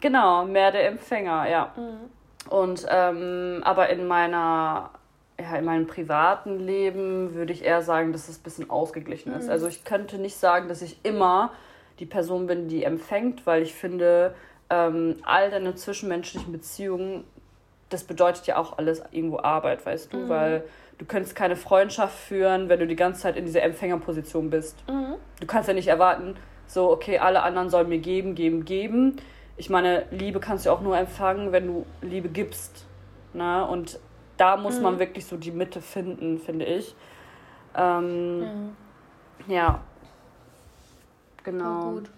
genau 0.00 0.44
mehr 0.44 0.72
der 0.72 0.88
Empfänger, 0.88 1.48
ja. 1.48 1.72
Mhm. 1.76 2.50
Und 2.50 2.86
ähm, 2.88 3.60
aber 3.64 3.90
in 3.90 4.06
meiner 4.06 4.90
ja, 5.38 5.56
in 5.56 5.64
meinem 5.64 5.86
privaten 5.86 6.58
Leben 6.58 7.34
würde 7.34 7.52
ich 7.52 7.64
eher 7.64 7.82
sagen, 7.82 8.12
dass 8.12 8.28
es 8.28 8.38
ein 8.38 8.42
bisschen 8.42 8.70
ausgeglichen 8.70 9.32
ist. 9.32 9.44
Mhm. 9.44 9.50
Also 9.50 9.68
ich 9.68 9.84
könnte 9.84 10.18
nicht 10.18 10.36
sagen, 10.36 10.68
dass 10.68 10.82
ich 10.82 10.98
immer 11.02 11.52
die 12.00 12.06
Person 12.06 12.46
bin, 12.46 12.68
die 12.68 12.82
empfängt, 12.82 13.46
weil 13.46 13.62
ich 13.62 13.74
finde, 13.74 14.34
ähm, 14.70 15.16
all 15.22 15.50
deine 15.50 15.74
zwischenmenschlichen 15.74 16.50
Beziehungen, 16.50 17.24
das 17.90 18.04
bedeutet 18.04 18.46
ja 18.46 18.56
auch 18.56 18.78
alles 18.78 19.02
irgendwo 19.10 19.38
Arbeit, 19.38 19.84
weißt 19.84 20.12
du, 20.12 20.16
mhm. 20.18 20.28
weil 20.28 20.64
du 20.98 21.04
könntest 21.04 21.36
keine 21.36 21.56
Freundschaft 21.56 22.16
führen, 22.16 22.68
wenn 22.68 22.80
du 22.80 22.86
die 22.86 22.96
ganze 22.96 23.20
Zeit 23.20 23.36
in 23.36 23.44
dieser 23.44 23.62
Empfängerposition 23.62 24.48
bist. 24.50 24.82
Mhm. 24.88 25.16
Du 25.40 25.46
kannst 25.46 25.68
ja 25.68 25.74
nicht 25.74 25.88
erwarten, 25.88 26.36
so, 26.66 26.90
okay, 26.90 27.18
alle 27.18 27.42
anderen 27.42 27.68
sollen 27.68 27.88
mir 27.88 27.98
geben, 27.98 28.34
geben, 28.34 28.64
geben. 28.64 29.16
Ich 29.56 29.68
meine, 29.68 30.06
Liebe 30.10 30.40
kannst 30.40 30.66
du 30.66 30.70
auch 30.70 30.80
nur 30.80 30.96
empfangen, 30.96 31.52
wenn 31.52 31.66
du 31.66 31.86
Liebe 32.00 32.28
gibst. 32.28 32.86
Ne? 33.34 33.66
Und 33.66 33.98
da 34.36 34.56
muss 34.56 34.76
mhm. 34.76 34.84
man 34.84 34.98
wirklich 35.00 35.26
so 35.26 35.36
die 35.36 35.50
Mitte 35.50 35.80
finden, 35.80 36.38
finde 36.38 36.64
ich. 36.64 36.94
Ähm, 37.76 38.38
mhm. 38.38 38.76
Ja. 39.48 39.82
Genau. 41.44 41.92
Gut. 41.92 42.10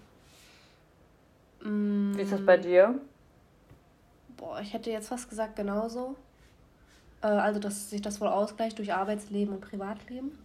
Wie 1.60 2.20
ist 2.20 2.32
das 2.32 2.44
bei 2.44 2.56
dir? 2.56 2.98
Boah, 4.36 4.60
ich 4.60 4.72
hätte 4.72 4.90
jetzt 4.90 5.08
fast 5.08 5.28
gesagt 5.28 5.56
genauso. 5.56 6.16
Äh, 7.22 7.26
also, 7.26 7.60
dass 7.60 7.90
sich 7.90 8.02
das 8.02 8.20
wohl 8.20 8.28
ausgleicht 8.28 8.78
durch 8.78 8.92
Arbeitsleben 8.92 9.54
und 9.54 9.60
Privatleben. 9.60 10.36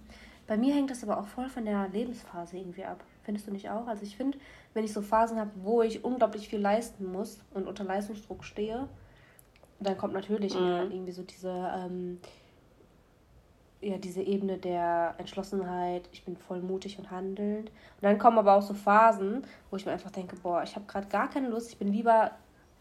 Bei 0.46 0.58
mir 0.58 0.74
hängt 0.74 0.90
das 0.90 1.04
aber 1.04 1.20
auch 1.20 1.28
voll 1.28 1.50
von 1.50 1.66
der 1.66 1.90
Lebensphase 1.90 2.58
irgendwie 2.58 2.86
ab. 2.86 3.04
Findest 3.24 3.48
du 3.48 3.52
nicht 3.52 3.70
auch? 3.70 3.88
Also 3.88 4.04
ich 4.04 4.16
finde, 4.16 4.38
wenn 4.74 4.86
ich 4.86 4.94
so 4.94 5.02
Phasen 5.02 5.38
habe, 5.38 5.52
wo 5.56 5.82
ich 5.82 6.06
unglaublich 6.06 6.48
viel 6.48 6.60
leisten 6.60 7.12
muss 7.12 7.40
und 7.54 7.68
unter 7.68 7.84
Leistungsdruck 7.84 8.46
stehe, 8.46 8.88
dann 9.82 9.98
kommt 9.98 10.14
natürlich 10.14 10.56
mhm. 10.56 10.90
irgendwie 10.90 11.12
so 11.12 11.24
diese, 11.24 11.50
ähm, 11.50 12.20
ja, 13.82 13.98
diese 13.98 14.22
Ebene 14.22 14.58
der 14.58 15.14
Entschlossenheit, 15.18 16.10
ich 16.12 16.26
bin 16.26 16.36
voll 16.36 16.62
mutig 16.62 16.98
und 16.98 17.12
handelnd. 17.12 17.70
Und 17.70 18.02
dann 18.02 18.18
kommen 18.18 18.40
aber 18.40 18.56
auch 18.56 18.62
so 18.62 18.74
Phasen, 18.74 19.44
wo 19.70 19.78
ich 19.78 19.86
mir 19.86 19.92
einfach 19.92 20.12
denke, 20.12 20.36
boah, 20.38 20.64
ich 20.64 20.76
habe 20.76 20.86
gerade 20.88 21.08
gar 21.08 21.30
keine 21.30 21.50
Lust, 21.50 21.70
ich 21.70 21.78
bin 21.78 21.92
lieber 21.92 22.32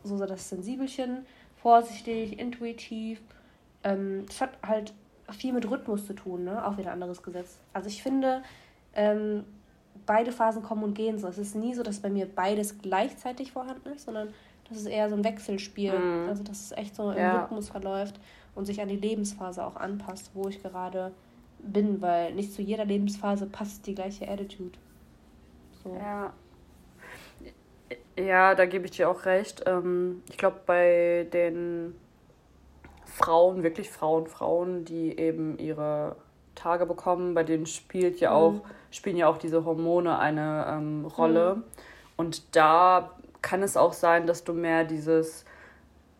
so, 0.03 0.17
so 0.17 0.25
das 0.25 0.49
Sensibelchen, 0.49 1.27
vorsichtig, 1.57 2.39
intuitiv. 2.39 3.21
Ähm, 3.85 4.25
das 4.27 4.41
hat 4.41 4.51
halt 4.67 4.95
viel 5.33 5.53
mit 5.53 5.69
Rhythmus 5.71 6.07
zu 6.07 6.15
tun, 6.15 6.45
ne? 6.45 6.65
Auch 6.65 6.79
wieder 6.79 6.89
ein 6.89 6.95
anderes 6.95 7.23
Gesetz. 7.23 7.59
Also 7.73 7.89
ich 7.89 8.03
finde, 8.03 8.43
ähm, 8.95 9.45
beide 10.07 10.33
Phasen 10.33 10.63
kommen 10.63 10.85
und 10.85 10.95
gehen 10.95 11.19
so. 11.19 11.29
Es 11.29 11.39
ist 11.39 11.57
nie 11.57 11.75
so, 11.75 11.83
dass 11.83 12.01
bei 12.01 12.09
mir 12.09 12.27
beides 12.27 12.79
gleichzeitig 12.79 13.53
vorhanden 13.53 13.91
ist, 13.91 14.07
sondern 14.07 14.29
das 14.69 14.79
ist 14.79 14.87
eher 14.87 15.09
so 15.11 15.17
ein 15.17 15.25
Wechselspiel. 15.25 15.99
Mhm. 15.99 16.29
Also 16.29 16.43
dass 16.43 16.61
es 16.61 16.73
echt 16.73 16.95
so 16.95 17.11
im 17.11 17.19
ja. 17.19 17.43
Rhythmus 17.43 17.69
verläuft 17.69 18.19
und 18.57 18.65
sich 18.65 18.81
an 18.81 18.89
die 18.89 18.97
Lebensphase 18.97 19.65
auch 19.65 19.77
anpasst, 19.77 20.33
wo 20.35 20.49
ich 20.49 20.61
gerade 20.63 21.13
bin, 21.61 22.03
weil 22.03 22.35
nicht 22.35 22.53
zu 22.53 22.63
jeder 22.63 22.85
Lebensphase 22.85 23.47
passt 23.47 23.87
die 23.87 23.95
gleiche 23.95 24.29
Attitude. 24.29 24.79
So. 25.85 25.95
Ja. 25.95 26.33
Ja, 28.19 28.55
da 28.55 28.67
gebe 28.67 28.87
ich 28.87 28.93
dir 28.93 29.09
auch 29.09 29.27
recht. 29.27 29.63
Ähm, 29.67 30.23
ich 30.29 30.39
glaube, 30.39 30.57
bei 30.67 31.27
den 31.33 31.95
Frauen, 33.05 33.63
wirklich 33.63 33.91
Frauen, 33.91 34.27
Frauen, 34.27 34.85
die 34.85 35.19
eben 35.19 35.59
ihre 35.59 36.17
Tage 36.55 36.87
bekommen, 36.87 37.35
bei 37.35 37.45
denen 37.45 37.67
spielt 37.67 38.21
ja 38.21 38.33
auch, 38.33 38.53
mhm. 38.53 38.63
spielen 38.91 39.17
ja 39.17 39.29
auch 39.29 39.39
diese 39.39 39.65
Hormone 39.65 40.19
eine 40.19 40.67
ähm, 40.69 41.05
Rolle. 41.05 41.57
Mhm. 41.57 41.65
Und 42.17 42.57
da 42.57 43.11
kann 43.43 43.63
es 43.63 43.77
auch 43.77 43.93
sein, 43.93 44.27
dass 44.27 44.45
du 44.45 44.53
mehr 44.55 44.85
dieses 44.85 45.46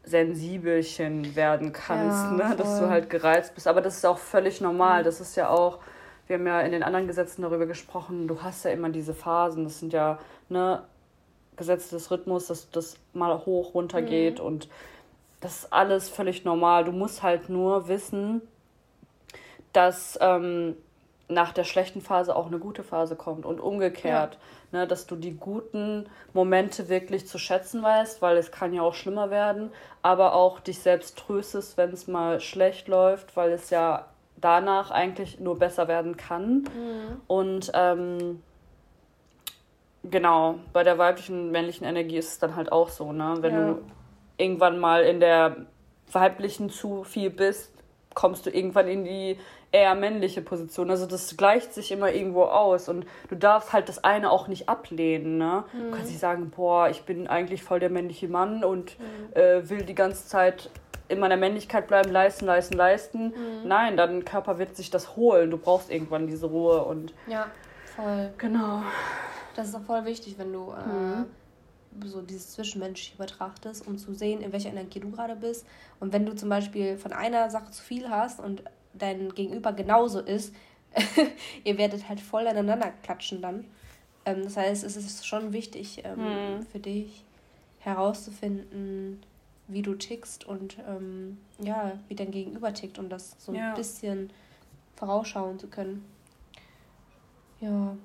Sensibelchen 0.07 1.35
werden 1.35 1.73
kannst, 1.73 2.39
ja, 2.39 2.49
ne? 2.49 2.57
dass 2.57 2.79
du 2.79 2.89
halt 2.89 3.11
gereizt 3.11 3.55
bist. 3.55 3.67
Aber 3.67 3.83
das 3.83 3.97
ist 3.97 4.07
auch 4.07 4.19
völlig 4.19 4.61
normal. 4.61 5.01
Mhm. 5.01 5.05
Das 5.05 5.21
ist 5.21 5.37
ja 5.37 5.51
auch, 5.51 5.81
wir 6.29 6.39
haben 6.39 6.47
ja 6.47 6.61
in 6.61 6.73
den 6.73 6.85
anderen 6.85 7.09
Gesetzen 7.09 7.43
darüber 7.43 7.67
gesprochen, 7.67 8.29
du 8.29 8.41
hast 8.41 8.65
ja 8.65 8.71
immer 8.71 8.89
diese 8.89 9.15
Phasen. 9.15 9.65
Das 9.65 9.81
sind 9.81 9.93
ja 9.93 10.19
ne, 10.49 10.83
Gesetze 11.57 11.97
des 11.97 12.11
Rhythmus, 12.11 12.47
dass 12.47 12.71
das 12.71 12.97
mal 13.15 13.45
hoch, 13.45 13.75
runter 13.75 14.01
mhm. 14.01 14.07
geht 14.07 14.41
und 14.41 14.69
das 15.41 15.65
ist 15.65 15.73
alles 15.73 16.09
völlig 16.09 16.45
normal. 16.45 16.85
Du 16.85 16.93
musst 16.93 17.23
halt 17.23 17.49
nur 17.49 17.89
wissen, 17.89 18.41
dass 19.73 20.19
ähm, 20.23 20.77
nach 21.29 21.53
der 21.53 21.65
schlechten 21.65 22.01
Phase 22.01 22.37
auch 22.37 22.47
eine 22.47 22.59
gute 22.59 22.85
Phase 22.85 23.17
kommt 23.17 23.47
und 23.47 23.61
umgekehrt, 23.61 24.39
ja. 24.73 24.81
ne, 24.81 24.87
dass 24.87 25.07
du 25.07 25.17
die 25.17 25.37
guten 25.37 26.07
Momente 26.33 26.89
wirklich 26.89 27.27
zu 27.27 27.39
schätzen 27.39 27.83
weißt, 27.83 28.23
weil 28.23 28.37
es 28.37 28.53
kann 28.53 28.73
ja 28.73 28.83
auch 28.83 28.95
schlimmer 28.95 29.31
werden, 29.31 29.71
aber 30.03 30.35
auch 30.35 30.61
dich 30.61 30.79
selbst 30.79 31.19
tröstest, 31.19 31.77
wenn 31.77 31.91
es 31.91 32.07
mal 32.07 32.41
schlecht 32.41 32.87
läuft, 32.87 33.37
weil 33.37 33.51
es 33.51 33.71
ja 33.71 34.07
danach 34.37 34.91
eigentlich 34.91 35.41
nur 35.41 35.59
besser 35.59 35.89
werden 35.89 36.17
kann. 36.17 36.59
Mhm. 36.59 37.21
Und 37.27 37.73
ähm, 37.75 38.43
genau, 40.05 40.57
bei 40.73 40.85
der 40.85 40.99
weiblichen, 40.99 41.51
männlichen 41.51 41.87
Energie 41.87 42.19
ist 42.19 42.29
es 42.29 42.39
dann 42.39 42.55
halt 42.55 42.71
auch 42.71 42.89
so, 42.89 43.13
ne? 43.13 43.35
Wenn 43.41 43.55
ja. 43.55 43.69
du 43.69 43.79
irgendwann 44.37 44.79
mal 44.79 45.03
in 45.03 45.21
der 45.21 45.57
weiblichen 46.13 46.71
zu 46.71 47.03
viel 47.03 47.31
bist, 47.31 47.73
kommst 48.15 48.47
du 48.47 48.51
irgendwann 48.51 48.89
in 48.89 49.05
die 49.05 49.39
eher 49.73 49.95
männliche 49.95 50.43
Position. 50.43 50.91
Also 50.91 51.07
das 51.07 51.37
gleicht 51.37 51.75
sich 51.75 51.93
immer 51.93 52.13
irgendwo 52.13 52.45
aus 52.45 52.89
und 52.89 53.07
du 53.29 53.35
darfst 53.35 53.73
halt 53.73 53.89
das 53.89 54.03
eine 54.05 54.31
auch 54.31 54.49
nicht 54.49 54.69
ablehnen. 54.69 55.39
Ne? 55.39 55.65
Mhm. 55.73 55.79
Du 55.79 55.91
kannst 55.91 56.09
nicht 56.09 56.21
sagen, 56.21 56.51
boah, 56.51 56.89
ich 56.89 57.03
bin 57.03 57.27
eigentlich 57.27 57.63
voll 57.63 57.81
der 57.81 57.91
männliche 57.91 58.29
Mann 58.29 58.65
und 58.65 58.99
mhm. 58.99 59.37
äh, 59.37 59.69
will 59.69 59.83
die 59.83 59.95
ganze 59.95 60.27
Zeit 60.27 60.71
in 61.09 61.21
meiner 61.21 61.37
Männlichkeit 61.37 61.87
bleiben, 61.87 62.11
leisten, 62.11 62.47
leisten, 62.47 62.75
leisten. 62.75 63.27
Mhm. 63.29 63.69
Nein, 63.69 63.97
dein 63.97 64.25
Körper 64.25 64.59
wird 64.59 64.77
sich 64.77 64.91
das 64.91 65.17
holen. 65.17 65.51
Du 65.51 65.59
brauchst 65.59 65.91
irgendwann 65.91 66.27
diese 66.27 66.47
Ruhe 66.47 66.83
und. 66.85 67.15
Ja, 67.27 67.47
voll. 67.85 68.33
Genau. 68.39 68.83
Das 69.55 69.69
ist 69.69 69.75
auch 69.75 69.83
voll 69.83 70.05
wichtig, 70.05 70.37
wenn 70.39 70.53
du 70.53 70.73
äh, 70.73 70.87
mhm. 70.87 71.27
so 72.05 72.23
dieses 72.23 72.53
Zwischenmenschliche 72.53 73.17
betrachtest, 73.17 73.87
um 73.87 73.99
zu 73.99 74.13
sehen, 74.13 74.41
in 74.43 74.53
welcher 74.53 74.71
Energie 74.71 75.01
du 75.01 75.11
gerade 75.11 75.37
bist. 75.37 75.67
Und 76.01 76.13
wenn 76.13 76.27
du 76.27 76.35
zum 76.35 76.49
Beispiel 76.49 76.99
von 76.99 77.13
einer 77.13 77.51
Sache 77.51 77.71
zu 77.71 77.83
viel 77.83 78.11
hast 78.11 78.41
und 78.41 78.65
dein 78.99 79.35
Gegenüber 79.35 79.73
genauso 79.73 80.21
ist, 80.21 80.55
ihr 81.65 81.79
werdet 81.79 82.09
halt 82.09 82.21
voll 82.21 82.47
aneinander 82.47 82.93
klatschen 83.03 83.43
dann. 83.43 83.65
Ähm, 84.25 84.45
das 84.45 84.57
heißt, 84.57 84.85
es 84.85 84.97
ist 84.97 85.27
schon 85.27 85.53
wichtig 85.53 86.03
ähm, 86.05 86.59
mhm. 86.59 86.63
für 86.63 86.81
dich 86.81 87.25
herauszufinden, 87.81 89.23
wie 89.69 89.83
du 89.83 89.95
tickst 89.95 90.45
und 90.45 90.79
ähm, 90.89 91.39
ja, 91.59 91.93
wie 92.09 92.15
dein 92.15 92.31
Gegenüber 92.31 92.73
tickt 92.73 92.99
und 92.99 93.11
das 93.11 93.37
so 93.39 93.53
ja. 93.53 93.71
ein 93.71 93.75
bisschen 93.75 94.31
vorausschauen 94.97 95.59
zu 95.59 95.69
können. 95.69 96.05
Ja. 97.61 97.97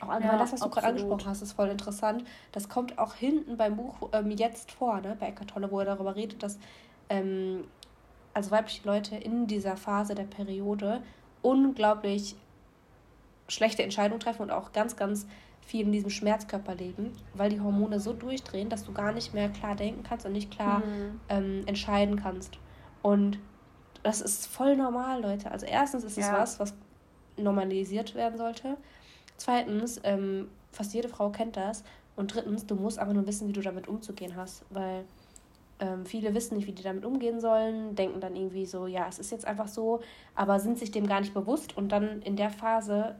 Auch 0.00 0.08
allgemein 0.08 0.36
ja, 0.36 0.38
das, 0.38 0.52
was 0.52 0.60
du 0.60 0.70
gerade 0.70 0.88
angesprochen 0.88 1.26
hast, 1.26 1.42
ist 1.42 1.52
voll 1.52 1.68
interessant. 1.68 2.24
Das 2.52 2.68
kommt 2.68 2.98
auch 2.98 3.14
hinten 3.14 3.56
beim 3.56 3.76
Buch 3.76 4.08
ähm, 4.12 4.30
jetzt 4.32 4.72
vor, 4.72 5.00
ne, 5.00 5.16
bei 5.18 5.28
Eckart 5.28 5.50
Tolle, 5.50 5.70
wo 5.70 5.78
er 5.78 5.86
darüber 5.86 6.16
redet, 6.16 6.42
dass 6.42 6.58
ähm, 7.08 7.64
also 8.34 8.50
weibliche 8.50 8.86
Leute 8.86 9.16
in 9.16 9.46
dieser 9.46 9.76
Phase 9.76 10.14
der 10.14 10.24
Periode 10.24 11.02
unglaublich 11.42 12.36
schlechte 13.48 13.82
Entscheidungen 13.82 14.20
treffen 14.20 14.42
und 14.42 14.50
auch 14.50 14.72
ganz, 14.72 14.96
ganz 14.96 15.26
viel 15.60 15.86
in 15.86 15.92
diesem 15.92 16.10
Schmerzkörper 16.10 16.74
leben, 16.74 17.12
weil 17.34 17.50
die 17.50 17.60
Hormone 17.60 18.00
so 18.00 18.12
durchdrehen, 18.12 18.68
dass 18.68 18.84
du 18.84 18.92
gar 18.92 19.12
nicht 19.12 19.32
mehr 19.32 19.48
klar 19.48 19.74
denken 19.74 20.02
kannst 20.02 20.26
und 20.26 20.32
nicht 20.32 20.50
klar 20.50 20.80
mhm. 20.80 21.20
ähm, 21.28 21.62
entscheiden 21.66 22.20
kannst. 22.20 22.58
Und 23.02 23.38
das 24.02 24.20
ist 24.20 24.46
voll 24.46 24.76
normal, 24.76 25.22
Leute. 25.22 25.50
Also 25.50 25.66
erstens 25.66 26.04
ist 26.04 26.18
es 26.18 26.26
ja. 26.26 26.38
was, 26.38 26.58
was 26.60 26.74
normalisiert 27.36 28.14
werden 28.14 28.36
sollte. 28.36 28.76
Zweitens, 29.36 30.00
ähm, 30.04 30.48
fast 30.72 30.92
jede 30.94 31.08
Frau 31.08 31.30
kennt 31.30 31.56
das. 31.56 31.84
Und 32.16 32.34
drittens, 32.34 32.66
du 32.66 32.74
musst 32.76 32.98
aber 32.98 33.14
nur 33.14 33.26
wissen, 33.26 33.48
wie 33.48 33.52
du 33.52 33.60
damit 33.60 33.88
umzugehen 33.88 34.36
hast, 34.36 34.64
weil 34.70 35.04
ähm, 35.80 36.06
viele 36.06 36.34
wissen 36.34 36.56
nicht, 36.56 36.66
wie 36.66 36.72
die 36.72 36.82
damit 36.82 37.04
umgehen 37.04 37.40
sollen, 37.40 37.94
denken 37.94 38.20
dann 38.20 38.36
irgendwie 38.36 38.66
so, 38.66 38.86
ja, 38.86 39.06
es 39.08 39.18
ist 39.18 39.32
jetzt 39.32 39.46
einfach 39.46 39.68
so, 39.68 40.00
aber 40.34 40.60
sind 40.60 40.78
sich 40.78 40.90
dem 40.90 41.06
gar 41.06 41.20
nicht 41.20 41.34
bewusst 41.34 41.76
und 41.76 41.90
dann 41.90 42.22
in 42.22 42.36
der 42.36 42.50
Phase 42.50 43.16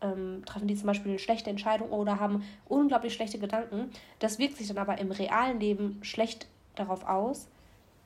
ähm, 0.00 0.42
treffen 0.44 0.68
die 0.68 0.76
zum 0.76 0.86
Beispiel 0.86 1.12
eine 1.12 1.18
schlechte 1.18 1.50
Entscheidung 1.50 1.90
oder 1.90 2.20
haben 2.20 2.44
unglaublich 2.68 3.14
schlechte 3.14 3.38
Gedanken. 3.38 3.90
Das 4.18 4.38
wirkt 4.38 4.56
sich 4.56 4.68
dann 4.68 4.78
aber 4.78 4.98
im 4.98 5.10
realen 5.10 5.58
Leben 5.58 5.98
schlecht 6.02 6.48
darauf 6.74 7.06
aus, 7.06 7.48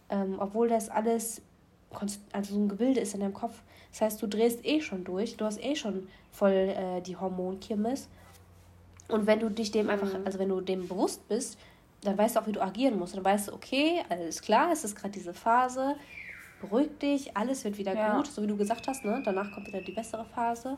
ähm, 0.08 0.36
obwohl 0.38 0.68
das 0.68 0.88
alles 0.88 1.42
also 2.32 2.54
so 2.54 2.60
ein 2.60 2.68
Gebilde 2.68 3.00
ist 3.00 3.14
in 3.14 3.20
deinem 3.20 3.34
Kopf. 3.34 3.62
Das 3.90 4.02
heißt, 4.02 4.22
du 4.22 4.28
drehst 4.28 4.64
eh 4.64 4.80
schon 4.80 5.04
durch, 5.04 5.36
du 5.36 5.44
hast 5.44 5.62
eh 5.62 5.74
schon 5.74 6.06
voll 6.30 6.52
äh, 6.52 7.00
die 7.00 7.16
Hormonkirmes. 7.16 8.08
Und 9.08 9.26
wenn 9.26 9.40
du 9.40 9.48
dich 9.48 9.72
dem 9.72 9.90
einfach, 9.90 10.12
mhm. 10.16 10.24
also 10.24 10.38
wenn 10.38 10.48
du 10.48 10.60
dem 10.60 10.86
bewusst 10.86 11.26
bist, 11.28 11.58
dann 12.02 12.16
weißt 12.16 12.36
du 12.36 12.40
auch, 12.40 12.46
wie 12.46 12.52
du 12.52 12.62
agieren 12.62 12.98
musst. 12.98 13.14
Und 13.14 13.24
dann 13.24 13.32
weißt 13.32 13.48
du, 13.48 13.54
okay, 13.54 14.02
alles 14.08 14.40
klar, 14.42 14.72
es 14.72 14.84
ist 14.84 14.96
gerade 14.96 15.12
diese 15.12 15.34
Phase, 15.34 15.96
beruhig 16.60 16.98
dich, 16.98 17.36
alles 17.36 17.64
wird 17.64 17.78
wieder 17.78 17.94
ja. 17.94 18.16
gut, 18.16 18.26
so 18.26 18.42
wie 18.42 18.46
du 18.46 18.56
gesagt 18.56 18.86
hast, 18.88 19.04
ne? 19.04 19.22
Danach 19.24 19.52
kommt 19.52 19.66
wieder 19.66 19.80
die 19.80 19.92
bessere 19.92 20.24
Phase. 20.24 20.76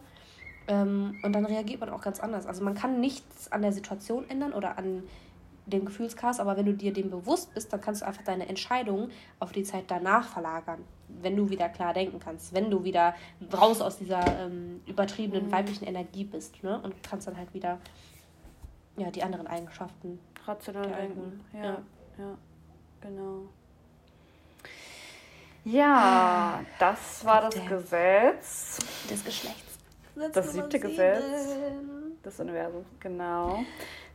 Ähm, 0.69 1.19
und 1.23 1.33
dann 1.33 1.45
reagiert 1.45 1.81
man 1.81 1.91
auch 1.91 2.01
ganz 2.01 2.21
anders. 2.21 2.47
Also 2.47 2.63
man 2.63 2.75
kann 2.75 3.01
nichts 3.01 3.51
an 3.51 3.63
der 3.63 3.73
Situation 3.73 4.29
ändern 4.29 4.53
oder 4.53 4.79
an 4.79 5.03
dem 5.67 5.85
Gefühlschaos, 5.85 6.41
aber 6.41 6.57
wenn 6.57 6.67
du 6.67 6.75
dir 6.75 6.93
dem 6.93 7.11
bewusst 7.11 7.55
bist, 7.55 7.73
dann 7.73 7.81
kannst 7.81 8.03
du 8.03 8.07
einfach 8.07 8.23
deine 8.23 8.49
Entscheidungen 8.49 9.11
auf 9.39 9.53
die 9.53 9.63
Zeit 9.63 9.85
danach 9.89 10.27
verlagern, 10.29 10.85
wenn 11.09 11.37
du 11.37 11.51
wieder 11.51 11.69
klar 11.69 11.95
denken 11.95 12.19
kannst, 12.19 12.53
wenn 12.53 12.71
du 12.71 12.83
wieder 12.83 13.15
raus 13.53 13.81
aus 13.81 13.99
dieser 13.99 14.25
ähm, 14.41 14.81
übertriebenen 14.87 15.47
mhm. 15.47 15.53
weiblichen 15.53 15.85
Energie 15.85 16.25
bist 16.25 16.63
ne? 16.65 16.81
und 16.81 17.01
kannst 17.03 17.29
dann 17.29 17.37
halt 17.37 17.55
wieder 17.55 17.79
ja, 18.97 19.11
die 19.11 19.23
anderen 19.23 19.47
Eigenschaften 19.47 20.19
rational 20.47 20.89
denken. 20.89 21.45
Ja, 21.53 21.65
ja, 21.65 21.77
ja, 22.19 22.39
genau. 23.01 23.49
Ja, 25.65 26.61
das 26.79 27.25
war 27.25 27.43
das 27.43 27.55
Gesetz. 27.67 28.79
Des 29.09 29.25
Geschlechts. 29.25 29.79
Das 30.33 30.53
siebte 30.53 30.79
Gesetz 30.79 31.57
des 32.25 32.41
Universums, 32.41 32.87
genau. 33.01 33.65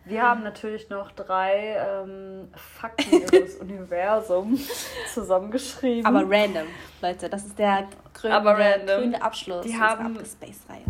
Wir 0.05 0.23
haben 0.23 0.43
natürlich 0.43 0.89
noch 0.89 1.11
drei 1.11 1.75
ähm, 1.77 2.47
Fakten 2.55 3.23
über 3.23 3.39
das 3.39 3.55
Universum 3.59 4.57
zusammengeschrieben. 5.13 6.05
Aber 6.05 6.21
random, 6.21 6.67
Leute. 7.01 7.29
Das 7.29 7.45
ist 7.45 7.59
der 7.59 7.87
grüne, 8.13 8.85
grüne 8.85 9.21
Abschluss 9.21 9.65
Die 9.65 9.77
haben 9.77 10.17
Space-Reihe. 10.23 10.85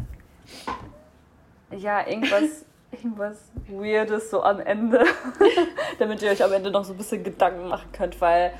Ja, 1.79 2.05
irgendwas 2.07 2.63
irgendwas 2.91 3.37
Weirdes 3.67 4.29
so 4.29 4.43
am 4.43 4.59
Ende, 4.59 5.03
damit 5.99 6.21
ihr 6.21 6.31
euch 6.31 6.43
am 6.43 6.53
Ende 6.53 6.71
noch 6.71 6.83
so 6.83 6.93
ein 6.93 6.97
bisschen 6.97 7.23
Gedanken 7.23 7.67
machen 7.67 7.91
könnt, 7.91 8.19
weil 8.21 8.53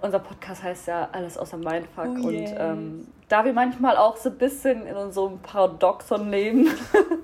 unser 0.00 0.18
Podcast 0.18 0.62
heißt 0.62 0.86
ja 0.86 1.08
alles 1.12 1.36
außer 1.36 1.56
Mindfuck 1.56 2.06
oh, 2.22 2.28
und 2.28 2.54
ähm, 2.56 3.08
da 3.28 3.44
wir 3.44 3.52
manchmal 3.52 3.96
auch 3.96 4.16
so 4.16 4.30
ein 4.30 4.38
bisschen 4.38 4.86
in 4.86 4.96
unserem 4.96 5.38
Paradoxon 5.40 6.30
leben, 6.30 6.68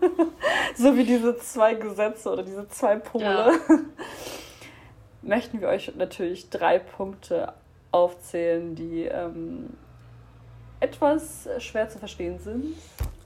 so 0.76 0.96
wie 0.96 1.04
diese 1.04 1.36
zwei 1.38 1.74
Gesetze 1.74 2.30
oder 2.30 2.42
diese 2.42 2.68
zwei 2.68 2.96
Pole, 2.96 3.24
ja. 3.24 3.52
möchten 5.22 5.60
wir 5.60 5.68
euch 5.68 5.94
natürlich 5.96 6.50
drei 6.50 6.78
Punkte 6.78 7.54
aufzählen, 7.92 8.74
die 8.74 9.04
ähm, 9.04 9.70
etwas 10.80 11.48
schwer 11.58 11.88
zu 11.88 11.98
verstehen 11.98 12.38
sind. 12.38 12.76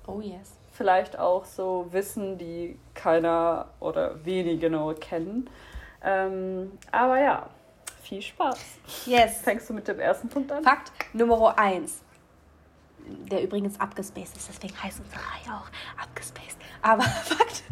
Oh 0.07 0.21
yes 0.21 0.59
vielleicht 0.80 1.18
auch 1.18 1.44
so 1.44 1.88
Wissen, 1.90 2.38
die 2.38 2.78
keiner 2.94 3.66
oder 3.80 4.25
wenige 4.25 4.56
genau 4.56 4.94
kennen. 4.94 5.50
Ähm, 6.02 6.72
aber 6.90 7.20
ja, 7.20 7.50
viel 8.02 8.22
Spaß. 8.22 8.58
Yes. 9.04 9.42
Fängst 9.42 9.68
du 9.68 9.75
mit 9.75 9.87
dem 9.87 10.00
ersten 10.00 10.30
Punkt 10.30 10.50
an? 10.50 10.64
Fakt 10.64 10.90
Nummer 11.12 11.58
1. 11.58 12.00
Der 13.30 13.42
übrigens 13.42 13.78
abgespaced 13.78 14.38
ist, 14.38 14.49
deswegen 14.49 14.82
heißt 14.82 15.00
unsere 15.00 15.20
Reihe 15.20 15.54
auch 15.54 15.68
abgespaced. 16.02 16.56
Aber 16.80 17.02
Fakt, 17.02 17.62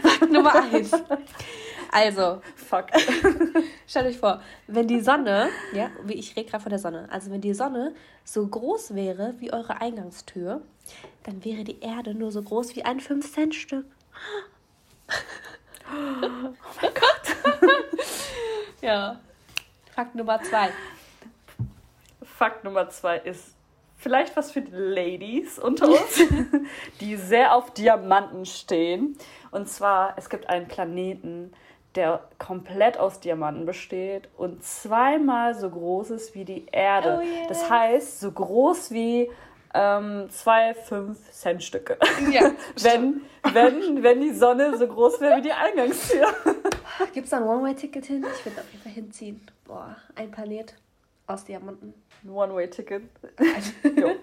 Fakt 0.00 0.30
Nummer 0.30 0.54
1. 0.54 0.92
Also, 1.90 2.42
Fakt. 2.54 2.94
Stellt 3.88 4.06
euch 4.06 4.18
vor, 4.18 4.40
wenn 4.68 4.86
die 4.86 5.00
Sonne, 5.00 5.48
ja, 5.72 5.90
wie 6.04 6.14
ich 6.14 6.36
rede 6.36 6.48
gerade 6.48 6.62
von 6.62 6.70
der 6.70 6.78
Sonne, 6.78 7.08
also 7.10 7.32
wenn 7.32 7.40
die 7.40 7.54
Sonne 7.54 7.92
so 8.22 8.46
groß 8.46 8.94
wäre 8.94 9.34
wie 9.40 9.52
eure 9.52 9.80
Eingangstür, 9.80 10.62
dann 11.24 11.44
wäre 11.44 11.64
die 11.64 11.80
Erde 11.80 12.14
nur 12.14 12.32
so 12.32 12.42
groß 12.42 12.76
wie 12.76 12.84
ein 12.84 13.00
5-Cent-Stück. 13.00 13.86
Oh 15.94 16.54
mein 16.80 16.94
Gott. 16.94 17.70
Ja. 18.80 19.20
Fakt 19.94 20.14
Nummer 20.14 20.42
zwei. 20.42 20.70
Fakt 22.22 22.64
Nummer 22.64 22.88
zwei 22.88 23.18
ist 23.18 23.54
vielleicht 23.96 24.36
was 24.36 24.50
für 24.50 24.62
die 24.62 24.72
Ladies 24.74 25.58
unter 25.58 25.88
uns, 25.88 26.20
die 27.00 27.16
sehr 27.16 27.54
auf 27.54 27.72
Diamanten 27.72 28.44
stehen. 28.44 29.16
Und 29.52 29.68
zwar, 29.68 30.14
es 30.16 30.28
gibt 30.28 30.48
einen 30.48 30.66
Planeten, 30.66 31.52
der 31.94 32.24
komplett 32.38 32.98
aus 32.98 33.20
Diamanten 33.20 33.66
besteht 33.66 34.28
und 34.36 34.64
zweimal 34.64 35.54
so 35.54 35.70
groß 35.70 36.10
ist 36.10 36.34
wie 36.34 36.44
die 36.44 36.66
Erde. 36.72 37.20
Oh 37.20 37.24
yeah. 37.24 37.46
Das 37.48 37.68
heißt, 37.68 38.20
so 38.20 38.32
groß 38.32 38.90
wie 38.92 39.30
ähm, 39.74 40.28
zwei 40.30 40.72
5-Cent-Stücke. 40.72 41.98
Ja, 42.30 42.52
wenn, 42.82 43.22
wenn, 43.52 44.02
wenn 44.02 44.20
die 44.20 44.32
Sonne 44.32 44.76
so 44.76 44.86
groß 44.86 45.20
wäre 45.20 45.38
wie 45.38 45.42
die 45.42 45.52
Eingangstür. 45.52 46.26
Gibt 47.14 47.24
es 47.24 47.30
da 47.30 47.38
ein 47.38 47.44
One-Way-Ticket 47.44 48.04
hin? 48.04 48.26
Ich 48.38 48.44
würde 48.44 48.60
auf 48.60 48.70
jeden 48.70 48.82
Fall 48.82 48.92
hinziehen. 48.92 49.46
Boah, 49.64 49.96
ein 50.14 50.30
Planet 50.30 50.74
aus 51.26 51.44
Diamanten. 51.44 51.94
Ein 52.24 52.30
One-Way-Ticket. 52.30 53.02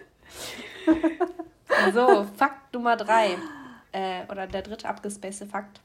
so, 1.94 2.26
Fakt 2.38 2.74
Nummer 2.74 2.96
drei. 2.96 3.38
Äh, 3.92 4.24
oder 4.32 4.46
der 4.46 4.62
dritte 4.62 4.88
abgespacete 4.88 5.50
Fakt. 5.50 5.82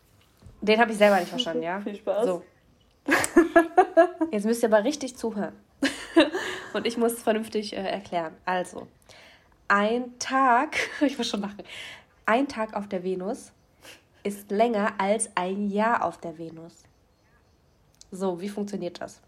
Den 0.61 0.79
habe 0.79 0.93
ich 0.93 0.99
selber 0.99 1.19
nicht 1.19 1.29
verstanden, 1.29 1.63
ja? 1.63 1.81
Viel 1.81 1.97
Spaß. 1.97 2.27
So. 2.27 2.43
Jetzt 4.31 4.45
müsst 4.45 4.63
ihr 4.63 4.69
aber 4.69 4.85
richtig 4.85 5.17
zuhören. 5.17 5.55
Und 6.73 6.87
ich 6.87 6.97
muss 6.97 7.13
es 7.13 7.23
vernünftig 7.23 7.73
äh, 7.73 7.77
erklären. 7.77 8.35
Also, 8.45 8.89
ein 9.69 10.19
Tag, 10.19 10.77
ich 11.01 11.19
muss 11.19 11.29
schon 11.29 11.41
lachen, 11.41 11.63
ein 12.27 12.49
Tag 12.49 12.75
auf 12.75 12.89
der 12.89 13.03
Venus 13.03 13.53
ist 14.23 14.51
länger 14.51 14.95
als 14.99 15.31
ein 15.35 15.71
Jahr 15.71 16.05
auf 16.05 16.19
der 16.19 16.39
Venus. 16.39 16.85
So, 18.11 18.41
wie 18.41 18.49
funktioniert 18.49 19.01
das? 19.01 19.21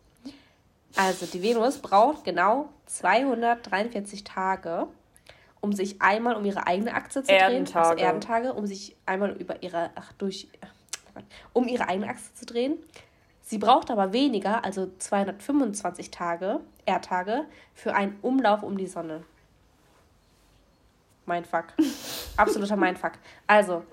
Also, 0.97 1.26
die 1.26 1.43
Venus 1.43 1.78
braucht 1.78 2.25
genau 2.25 2.71
243 2.87 4.25
Tage, 4.25 4.87
um 5.61 5.73
sich 5.73 6.00
einmal 6.00 6.37
um 6.37 6.45
ihre 6.45 6.66
eigene 6.66 6.95
Achse 6.95 7.23
zu 7.23 7.33
drehen. 7.33 7.69
Also 7.75 8.02
Erdentage, 8.02 8.55
um 8.55 8.66
sich 8.66 8.97
einmal 9.05 9.33
über 9.33 9.62
ihre, 9.62 9.90
ach, 9.95 10.12
durch, 10.14 10.49
um 11.52 11.69
ihre 11.69 11.88
eigene 11.88 12.09
Achse 12.09 12.33
zu 12.35 12.47
drehen. 12.47 12.78
Sie 13.43 13.59
braucht 13.59 13.90
aber 13.90 14.12
weniger, 14.12 14.64
also 14.64 14.90
225 14.99 16.11
Tage, 16.11 16.61
Erdtage, 16.87 17.45
für 17.75 17.95
einen 17.95 18.19
Umlauf 18.23 18.62
um 18.62 18.78
die 18.78 18.87
Sonne. 18.87 19.23
Mindfuck. 21.26 21.66
Absoluter 22.37 22.76
Mindfuck. 22.76 23.12
Also, 23.47 23.85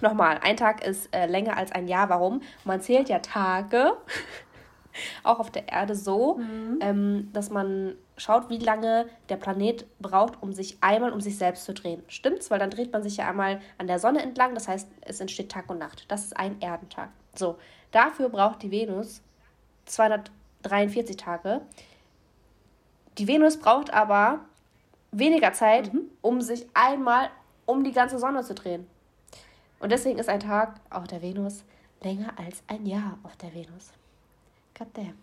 nochmal, 0.00 0.38
ein 0.42 0.56
Tag 0.56 0.84
ist 0.84 1.14
äh, 1.14 1.26
länger 1.26 1.56
als 1.56 1.72
ein 1.72 1.88
Jahr. 1.88 2.08
Warum? 2.08 2.42
Man 2.64 2.80
zählt 2.80 3.08
ja 3.08 3.18
Tage, 3.20 3.92
auch 5.22 5.40
auf 5.40 5.50
der 5.50 5.68
Erde 5.68 5.94
so, 5.94 6.36
mhm. 6.36 6.78
ähm, 6.80 7.30
dass 7.32 7.50
man 7.50 7.94
schaut, 8.16 8.48
wie 8.48 8.58
lange 8.58 9.06
der 9.28 9.36
Planet 9.36 9.86
braucht, 9.98 10.42
um 10.42 10.52
sich 10.52 10.78
einmal 10.80 11.12
um 11.12 11.20
sich 11.20 11.36
selbst 11.36 11.64
zu 11.64 11.74
drehen. 11.74 12.02
Stimmt's? 12.08 12.50
Weil 12.50 12.58
dann 12.58 12.70
dreht 12.70 12.92
man 12.92 13.02
sich 13.02 13.16
ja 13.16 13.28
einmal 13.28 13.60
an 13.78 13.86
der 13.86 13.98
Sonne 13.98 14.22
entlang, 14.22 14.54
das 14.54 14.68
heißt, 14.68 14.88
es 15.02 15.20
entsteht 15.20 15.50
Tag 15.50 15.68
und 15.68 15.78
Nacht. 15.78 16.04
Das 16.08 16.24
ist 16.24 16.36
ein 16.36 16.60
Erdentag. 16.60 17.10
So, 17.34 17.58
dafür 17.90 18.28
braucht 18.28 18.62
die 18.62 18.70
Venus 18.70 19.20
243 19.86 21.16
Tage. 21.16 21.60
Die 23.18 23.28
Venus 23.28 23.58
braucht 23.58 23.92
aber 23.92 24.40
weniger 25.18 25.52
Zeit, 25.52 25.92
mhm. 25.92 26.10
um 26.20 26.40
sich 26.40 26.66
einmal 26.74 27.30
um 27.66 27.84
die 27.84 27.92
ganze 27.92 28.18
Sonne 28.18 28.42
zu 28.42 28.54
drehen. 28.54 28.86
Und 29.80 29.92
deswegen 29.92 30.18
ist 30.18 30.28
ein 30.28 30.40
Tag 30.40 30.80
auf 30.90 31.06
der 31.06 31.22
Venus 31.22 31.64
länger 32.02 32.32
als 32.36 32.62
ein 32.68 32.86
Jahr 32.86 33.18
auf 33.22 33.36
der 33.36 33.54
Venus. 33.54 33.92
Goddamn. 34.78 35.14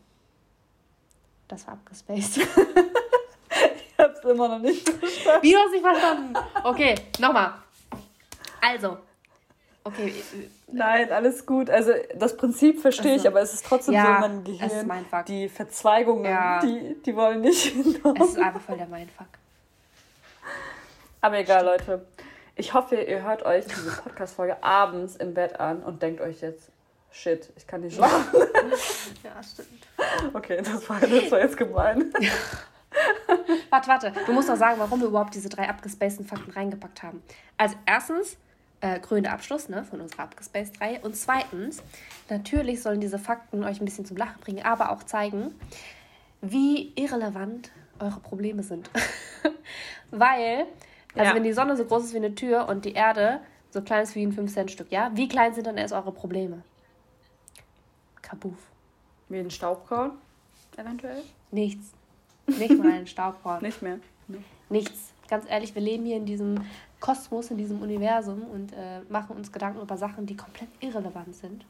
Das 1.47 1.67
war 1.67 1.73
abgespaced. 1.73 2.37
ich 2.37 3.97
hab's 3.97 4.23
immer 4.23 4.47
noch 4.47 4.59
nicht 4.59 4.87
verstanden. 4.87 5.41
Wie, 5.41 5.51
du 5.51 5.57
hast 5.57 5.71
nicht 5.71 5.81
verstanden? 5.81 6.33
Okay, 6.63 6.95
nochmal. 7.19 7.53
Also. 8.61 8.97
Okay. 9.83 10.13
Nein, 10.71 11.11
alles 11.11 11.45
gut. 11.45 11.69
Also 11.69 11.91
das 12.15 12.37
Prinzip 12.37 12.79
verstehe 12.79 13.13
also, 13.13 13.23
ich, 13.25 13.27
aber 13.27 13.41
es 13.41 13.53
ist 13.53 13.65
trotzdem 13.65 13.95
ja, 13.95 14.05
so 14.05 14.11
in 14.11 14.19
meinem 14.19 14.43
Gehirn. 14.43 15.25
Die 15.27 15.49
Verzweigungen, 15.49 16.25
ja. 16.25 16.59
die, 16.61 17.01
die 17.03 17.15
wollen 17.15 17.41
nicht 17.41 17.63
hinaus. 17.63 18.15
Es 18.19 18.29
ist 18.29 18.39
einfach 18.39 18.61
voll 18.61 18.77
der 18.77 18.87
Mindfuck. 18.87 19.27
Aber 21.21 21.37
egal, 21.37 21.63
Leute. 21.65 22.05
Ich 22.55 22.73
hoffe, 22.73 22.95
ihr 22.95 23.23
hört 23.23 23.43
euch 23.43 23.65
diese 23.65 23.91
Podcast-Folge 23.91 24.61
abends 24.63 25.15
im 25.15 25.33
Bett 25.33 25.59
an 25.59 25.83
und 25.83 26.01
denkt 26.01 26.19
euch 26.19 26.41
jetzt, 26.41 26.69
shit, 27.11 27.51
ich 27.55 27.65
kann 27.67 27.81
nicht 27.81 27.95
schlafen. 27.95 28.41
ja, 29.23 29.41
stimmt. 29.43 29.87
Okay, 30.33 30.57
das 30.57 30.89
war, 30.89 30.99
das 30.99 31.31
war 31.31 31.39
jetzt 31.39 31.57
gemein. 31.57 32.11
warte, 33.69 33.87
warte. 33.87 34.13
Du 34.25 34.33
musst 34.33 34.49
doch 34.49 34.57
sagen, 34.57 34.79
warum 34.79 34.99
wir 34.99 35.07
überhaupt 35.07 35.33
diese 35.35 35.47
drei 35.47 35.69
abgespaceden 35.69 36.25
Fakten 36.25 36.51
reingepackt 36.51 37.03
haben. 37.03 37.21
Also 37.57 37.75
erstens, 37.85 38.37
äh, 38.81 38.99
krönender 38.99 39.31
Abschluss 39.31 39.69
ne, 39.69 39.83
von 39.83 40.01
unserer 40.01 40.23
Abgespaced-Reihe. 40.23 41.01
Und 41.01 41.15
zweitens, 41.15 41.83
natürlich 42.29 42.81
sollen 42.81 42.99
diese 42.99 43.19
Fakten 43.19 43.63
euch 43.63 43.79
ein 43.79 43.85
bisschen 43.85 44.05
zum 44.05 44.17
Lachen 44.17 44.39
bringen, 44.41 44.65
aber 44.65 44.91
auch 44.91 45.03
zeigen, 45.03 45.53
wie 46.41 46.91
irrelevant 46.95 47.71
eure 47.99 48.19
Probleme 48.19 48.63
sind. 48.63 48.89
Weil 50.11 50.65
also 51.15 51.29
ja. 51.29 51.35
wenn 51.35 51.43
die 51.43 51.53
Sonne 51.53 51.75
so 51.75 51.85
groß 51.85 52.05
ist 52.05 52.13
wie 52.13 52.17
eine 52.17 52.35
Tür 52.35 52.67
und 52.67 52.85
die 52.85 52.93
Erde 52.93 53.41
so 53.69 53.81
klein 53.81 54.03
ist 54.03 54.15
wie 54.15 54.25
ein 54.25 54.33
5-Cent-Stück, 54.33 54.91
ja? 54.91 55.11
Wie 55.13 55.27
klein 55.27 55.53
sind 55.53 55.67
dann 55.67 55.77
erst 55.77 55.93
eure 55.93 56.11
Probleme? 56.11 56.63
Kabuff. 58.21 58.69
Wie 59.29 59.39
ein 59.39 59.51
Staubkorn, 59.51 60.11
eventuell? 60.77 61.23
Nichts. 61.51 61.93
Nicht 62.47 62.77
mal 62.77 62.91
ein 62.91 63.07
Staubkorn. 63.07 63.61
Nicht 63.61 63.81
mehr. 63.81 63.99
Nichts. 64.69 65.13
Ganz 65.29 65.49
ehrlich, 65.49 65.73
wir 65.73 65.81
leben 65.81 66.05
hier 66.05 66.17
in 66.17 66.25
diesem 66.25 66.55
Kosmos, 66.99 67.49
in 67.51 67.57
diesem 67.57 67.81
Universum 67.81 68.43
und 68.43 68.73
äh, 68.73 69.01
machen 69.09 69.35
uns 69.37 69.51
Gedanken 69.51 69.81
über 69.81 69.97
Sachen, 69.97 70.25
die 70.25 70.35
komplett 70.35 70.69
irrelevant 70.81 71.35
sind. 71.35 71.65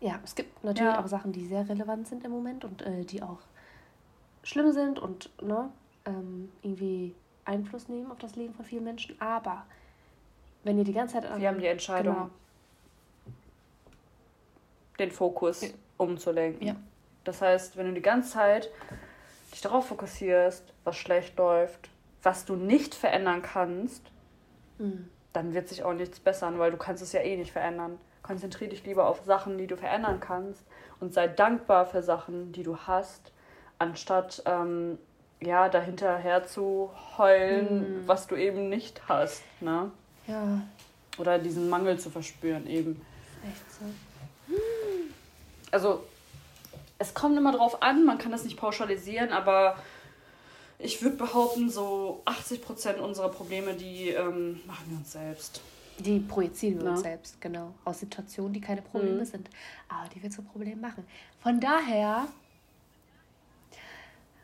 Ja, 0.00 0.18
es 0.24 0.34
gibt 0.34 0.64
natürlich 0.64 0.92
ja. 0.92 1.00
auch 1.00 1.06
Sachen, 1.06 1.32
die 1.32 1.46
sehr 1.46 1.68
relevant 1.68 2.08
sind 2.08 2.24
im 2.24 2.32
Moment 2.32 2.64
und 2.64 2.82
äh, 2.82 3.04
die 3.04 3.22
auch 3.22 3.38
schlimm 4.42 4.72
sind 4.72 4.98
und 4.98 5.30
ne, 5.40 5.70
ähm, 6.06 6.50
irgendwie 6.62 7.14
Einfluss 7.44 7.88
nehmen 7.88 8.10
auf 8.10 8.18
das 8.18 8.36
Leben 8.36 8.54
von 8.54 8.64
vielen 8.64 8.84
Menschen. 8.84 9.20
Aber 9.20 9.64
wenn 10.64 10.78
ihr 10.78 10.84
die 10.84 10.92
ganze 10.92 11.20
Zeit. 11.20 11.40
Wir 11.40 11.48
haben 11.48 11.58
die 11.58 11.66
Entscheidung, 11.66 12.14
genau. 12.14 12.30
den 14.98 15.10
Fokus 15.10 15.62
ja. 15.62 15.68
umzulenken. 15.96 16.66
Ja. 16.66 16.76
Das 17.24 17.40
heißt, 17.40 17.76
wenn 17.76 17.86
du 17.86 17.92
die 17.92 18.02
ganze 18.02 18.32
Zeit 18.32 18.70
dich 19.52 19.60
darauf 19.60 19.86
fokussierst, 19.86 20.72
was 20.84 20.96
schlecht 20.96 21.36
läuft, 21.36 21.90
was 22.22 22.44
du 22.44 22.56
nicht 22.56 22.94
verändern 22.94 23.42
kannst, 23.42 24.10
mhm. 24.78 25.08
dann 25.32 25.54
wird 25.54 25.68
sich 25.68 25.84
auch 25.84 25.92
nichts 25.92 26.20
bessern, 26.20 26.58
weil 26.58 26.70
du 26.70 26.76
kannst 26.76 27.02
es 27.02 27.12
ja 27.12 27.20
eh 27.20 27.36
nicht 27.36 27.52
verändern. 27.52 27.98
Konzentriere 28.22 28.70
dich 28.70 28.84
lieber 28.84 29.08
auf 29.08 29.24
Sachen, 29.24 29.58
die 29.58 29.66
du 29.66 29.76
verändern 29.76 30.20
kannst 30.20 30.64
und 31.00 31.12
sei 31.12 31.26
dankbar 31.26 31.86
für 31.86 32.02
Sachen, 32.02 32.52
die 32.52 32.62
du 32.62 32.76
hast, 32.76 33.32
anstatt 33.78 34.42
ähm, 34.46 34.98
ja, 35.42 35.68
dahinterher 35.68 36.46
zu 36.46 36.90
heulen, 37.18 38.02
mhm. 38.02 38.08
was 38.08 38.26
du 38.26 38.36
eben 38.36 38.68
nicht 38.68 39.02
hast. 39.08 39.42
Ne? 39.60 39.90
Ja. 40.26 40.62
Oder 41.18 41.38
diesen 41.38 41.68
Mangel 41.68 41.98
zu 41.98 42.10
verspüren 42.10 42.66
eben. 42.66 43.00
Echt 43.44 43.72
so. 43.72 44.56
Also, 45.70 46.04
es 46.98 47.14
kommt 47.14 47.36
immer 47.36 47.52
drauf 47.52 47.82
an, 47.82 48.04
man 48.04 48.18
kann 48.18 48.30
das 48.30 48.44
nicht 48.44 48.56
pauschalisieren, 48.56 49.32
aber 49.32 49.76
ich 50.78 51.02
würde 51.02 51.16
behaupten, 51.16 51.70
so 51.70 52.22
80% 52.26 52.96
unserer 52.98 53.28
Probleme, 53.30 53.74
die 53.74 54.10
ähm, 54.10 54.60
machen 54.66 54.84
wir 54.88 54.98
uns 54.98 55.12
selbst. 55.12 55.60
Die 55.98 56.18
projizieren 56.20 56.78
wir 56.78 56.86
ja. 56.86 56.90
uns 56.92 57.02
selbst, 57.02 57.40
genau. 57.40 57.74
Aus 57.84 58.00
Situationen, 58.00 58.52
die 58.52 58.60
keine 58.60 58.82
Probleme 58.82 59.20
mhm. 59.20 59.24
sind, 59.24 59.50
aber 59.88 60.08
die 60.08 60.22
wir 60.22 60.30
zu 60.30 60.42
Problemen 60.42 60.80
machen. 60.80 61.04
Von 61.40 61.60
daher 61.60 62.26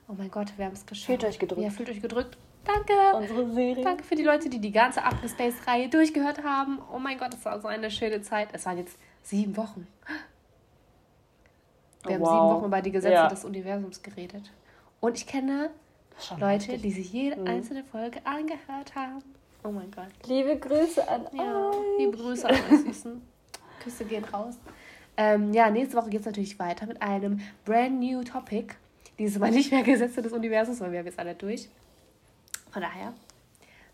Oh 0.09 0.15
mein 0.17 0.31
Gott, 0.31 0.53
wir 0.57 0.65
haben 0.65 0.73
es 0.73 0.87
geschafft. 0.87 1.07
Fühlt 1.07 1.25
euch 1.25 1.39
gedrückt. 1.39 1.63
Ja, 1.63 1.71
fühlt 1.71 1.91
euch 1.91 2.01
gedrückt. 2.01 2.39
Danke. 2.65 2.93
Unsere 3.15 3.51
Serie. 3.53 3.85
Danke 3.85 4.05
für 4.05 4.15
die 4.15 4.23
Leute, 4.23 4.49
die 4.49 4.59
die 4.59 4.73
ganze 4.73 5.05
Abgespaced-Reihe 5.05 5.89
durchgehört 5.89 6.43
haben. 6.43 6.79
Oh 6.93 6.99
mein 6.99 7.19
Gott, 7.19 7.35
es 7.35 7.45
war 7.45 7.61
so 7.61 7.69
eine 7.69 7.91
schöne 7.91 8.23
Zeit. 8.23 8.49
Es 8.53 8.65
waren 8.67 8.79
jetzt 8.79 8.99
sieben 9.23 9.57
Wochen. 9.57 9.87
Wir 12.05 12.13
oh, 12.13 12.15
haben 12.15 12.21
wow. 12.21 12.29
sieben 12.29 12.57
Wochen 12.57 12.65
über 12.67 12.83
die 12.83 12.93
Gesetze 12.93 13.15
ja. 13.15 13.29
des 13.29 13.45
Universums 13.45 14.03
geredet. 14.03 14.51
Und 15.01 15.17
ich 15.17 15.27
kenne 15.27 15.71
Leute, 16.39 16.73
richtig. 16.73 16.83
die 16.83 16.91
sich 16.91 17.13
jede 17.13 17.37
mhm. 17.37 17.47
einzelne 17.47 17.85
Folge 17.85 18.21
angehört 18.25 18.95
haben. 18.95 19.23
Oh 19.63 19.71
mein 19.71 19.91
Gott. 19.91 20.09
Liebe 20.27 20.57
Grüße 20.59 21.07
an 21.09 21.27
ja, 21.33 21.71
euch. 21.71 21.77
Liebe 21.99 22.17
Grüße 22.17 22.49
an 22.49 22.55
euch 22.55 22.81
Süßen. 22.87 23.23
Küsse 23.83 24.05
gehen 24.05 24.25
raus. 24.25 24.59
Ähm, 25.17 25.53
ja, 25.53 25.69
nächste 25.69 25.97
Woche 25.97 26.11
geht 26.11 26.21
es 26.21 26.27
natürlich 26.27 26.59
weiter 26.59 26.87
mit 26.87 27.03
einem 27.03 27.41
brand 27.65 28.01
new 28.01 28.23
Topic. 28.23 28.75
Dieses 29.19 29.39
Mal 29.39 29.51
nicht 29.51 29.73
mehr 29.73 29.83
Gesetze 29.83 30.23
des 30.23 30.33
Universums, 30.33 30.81
weil 30.81 30.93
wir 30.93 31.01
haben 31.01 31.07
jetzt 31.07 31.19
alle 31.19 31.35
durch. 31.35 31.69
Von 32.71 32.83
daher, 32.83 33.13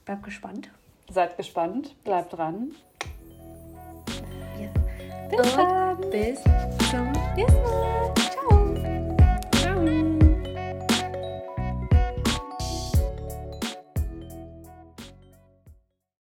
bleibt 0.04 0.22
gespannt. 0.22 0.70
Seid 1.08 1.36
gespannt, 1.36 1.94
bleibt 2.04 2.32
dran. 2.32 2.74
Ja. 4.60 4.70
Bis, 5.30 5.56
bis 6.10 6.42
zum 6.90 7.12
nächsten 7.36 7.62
Mal. 7.62 8.23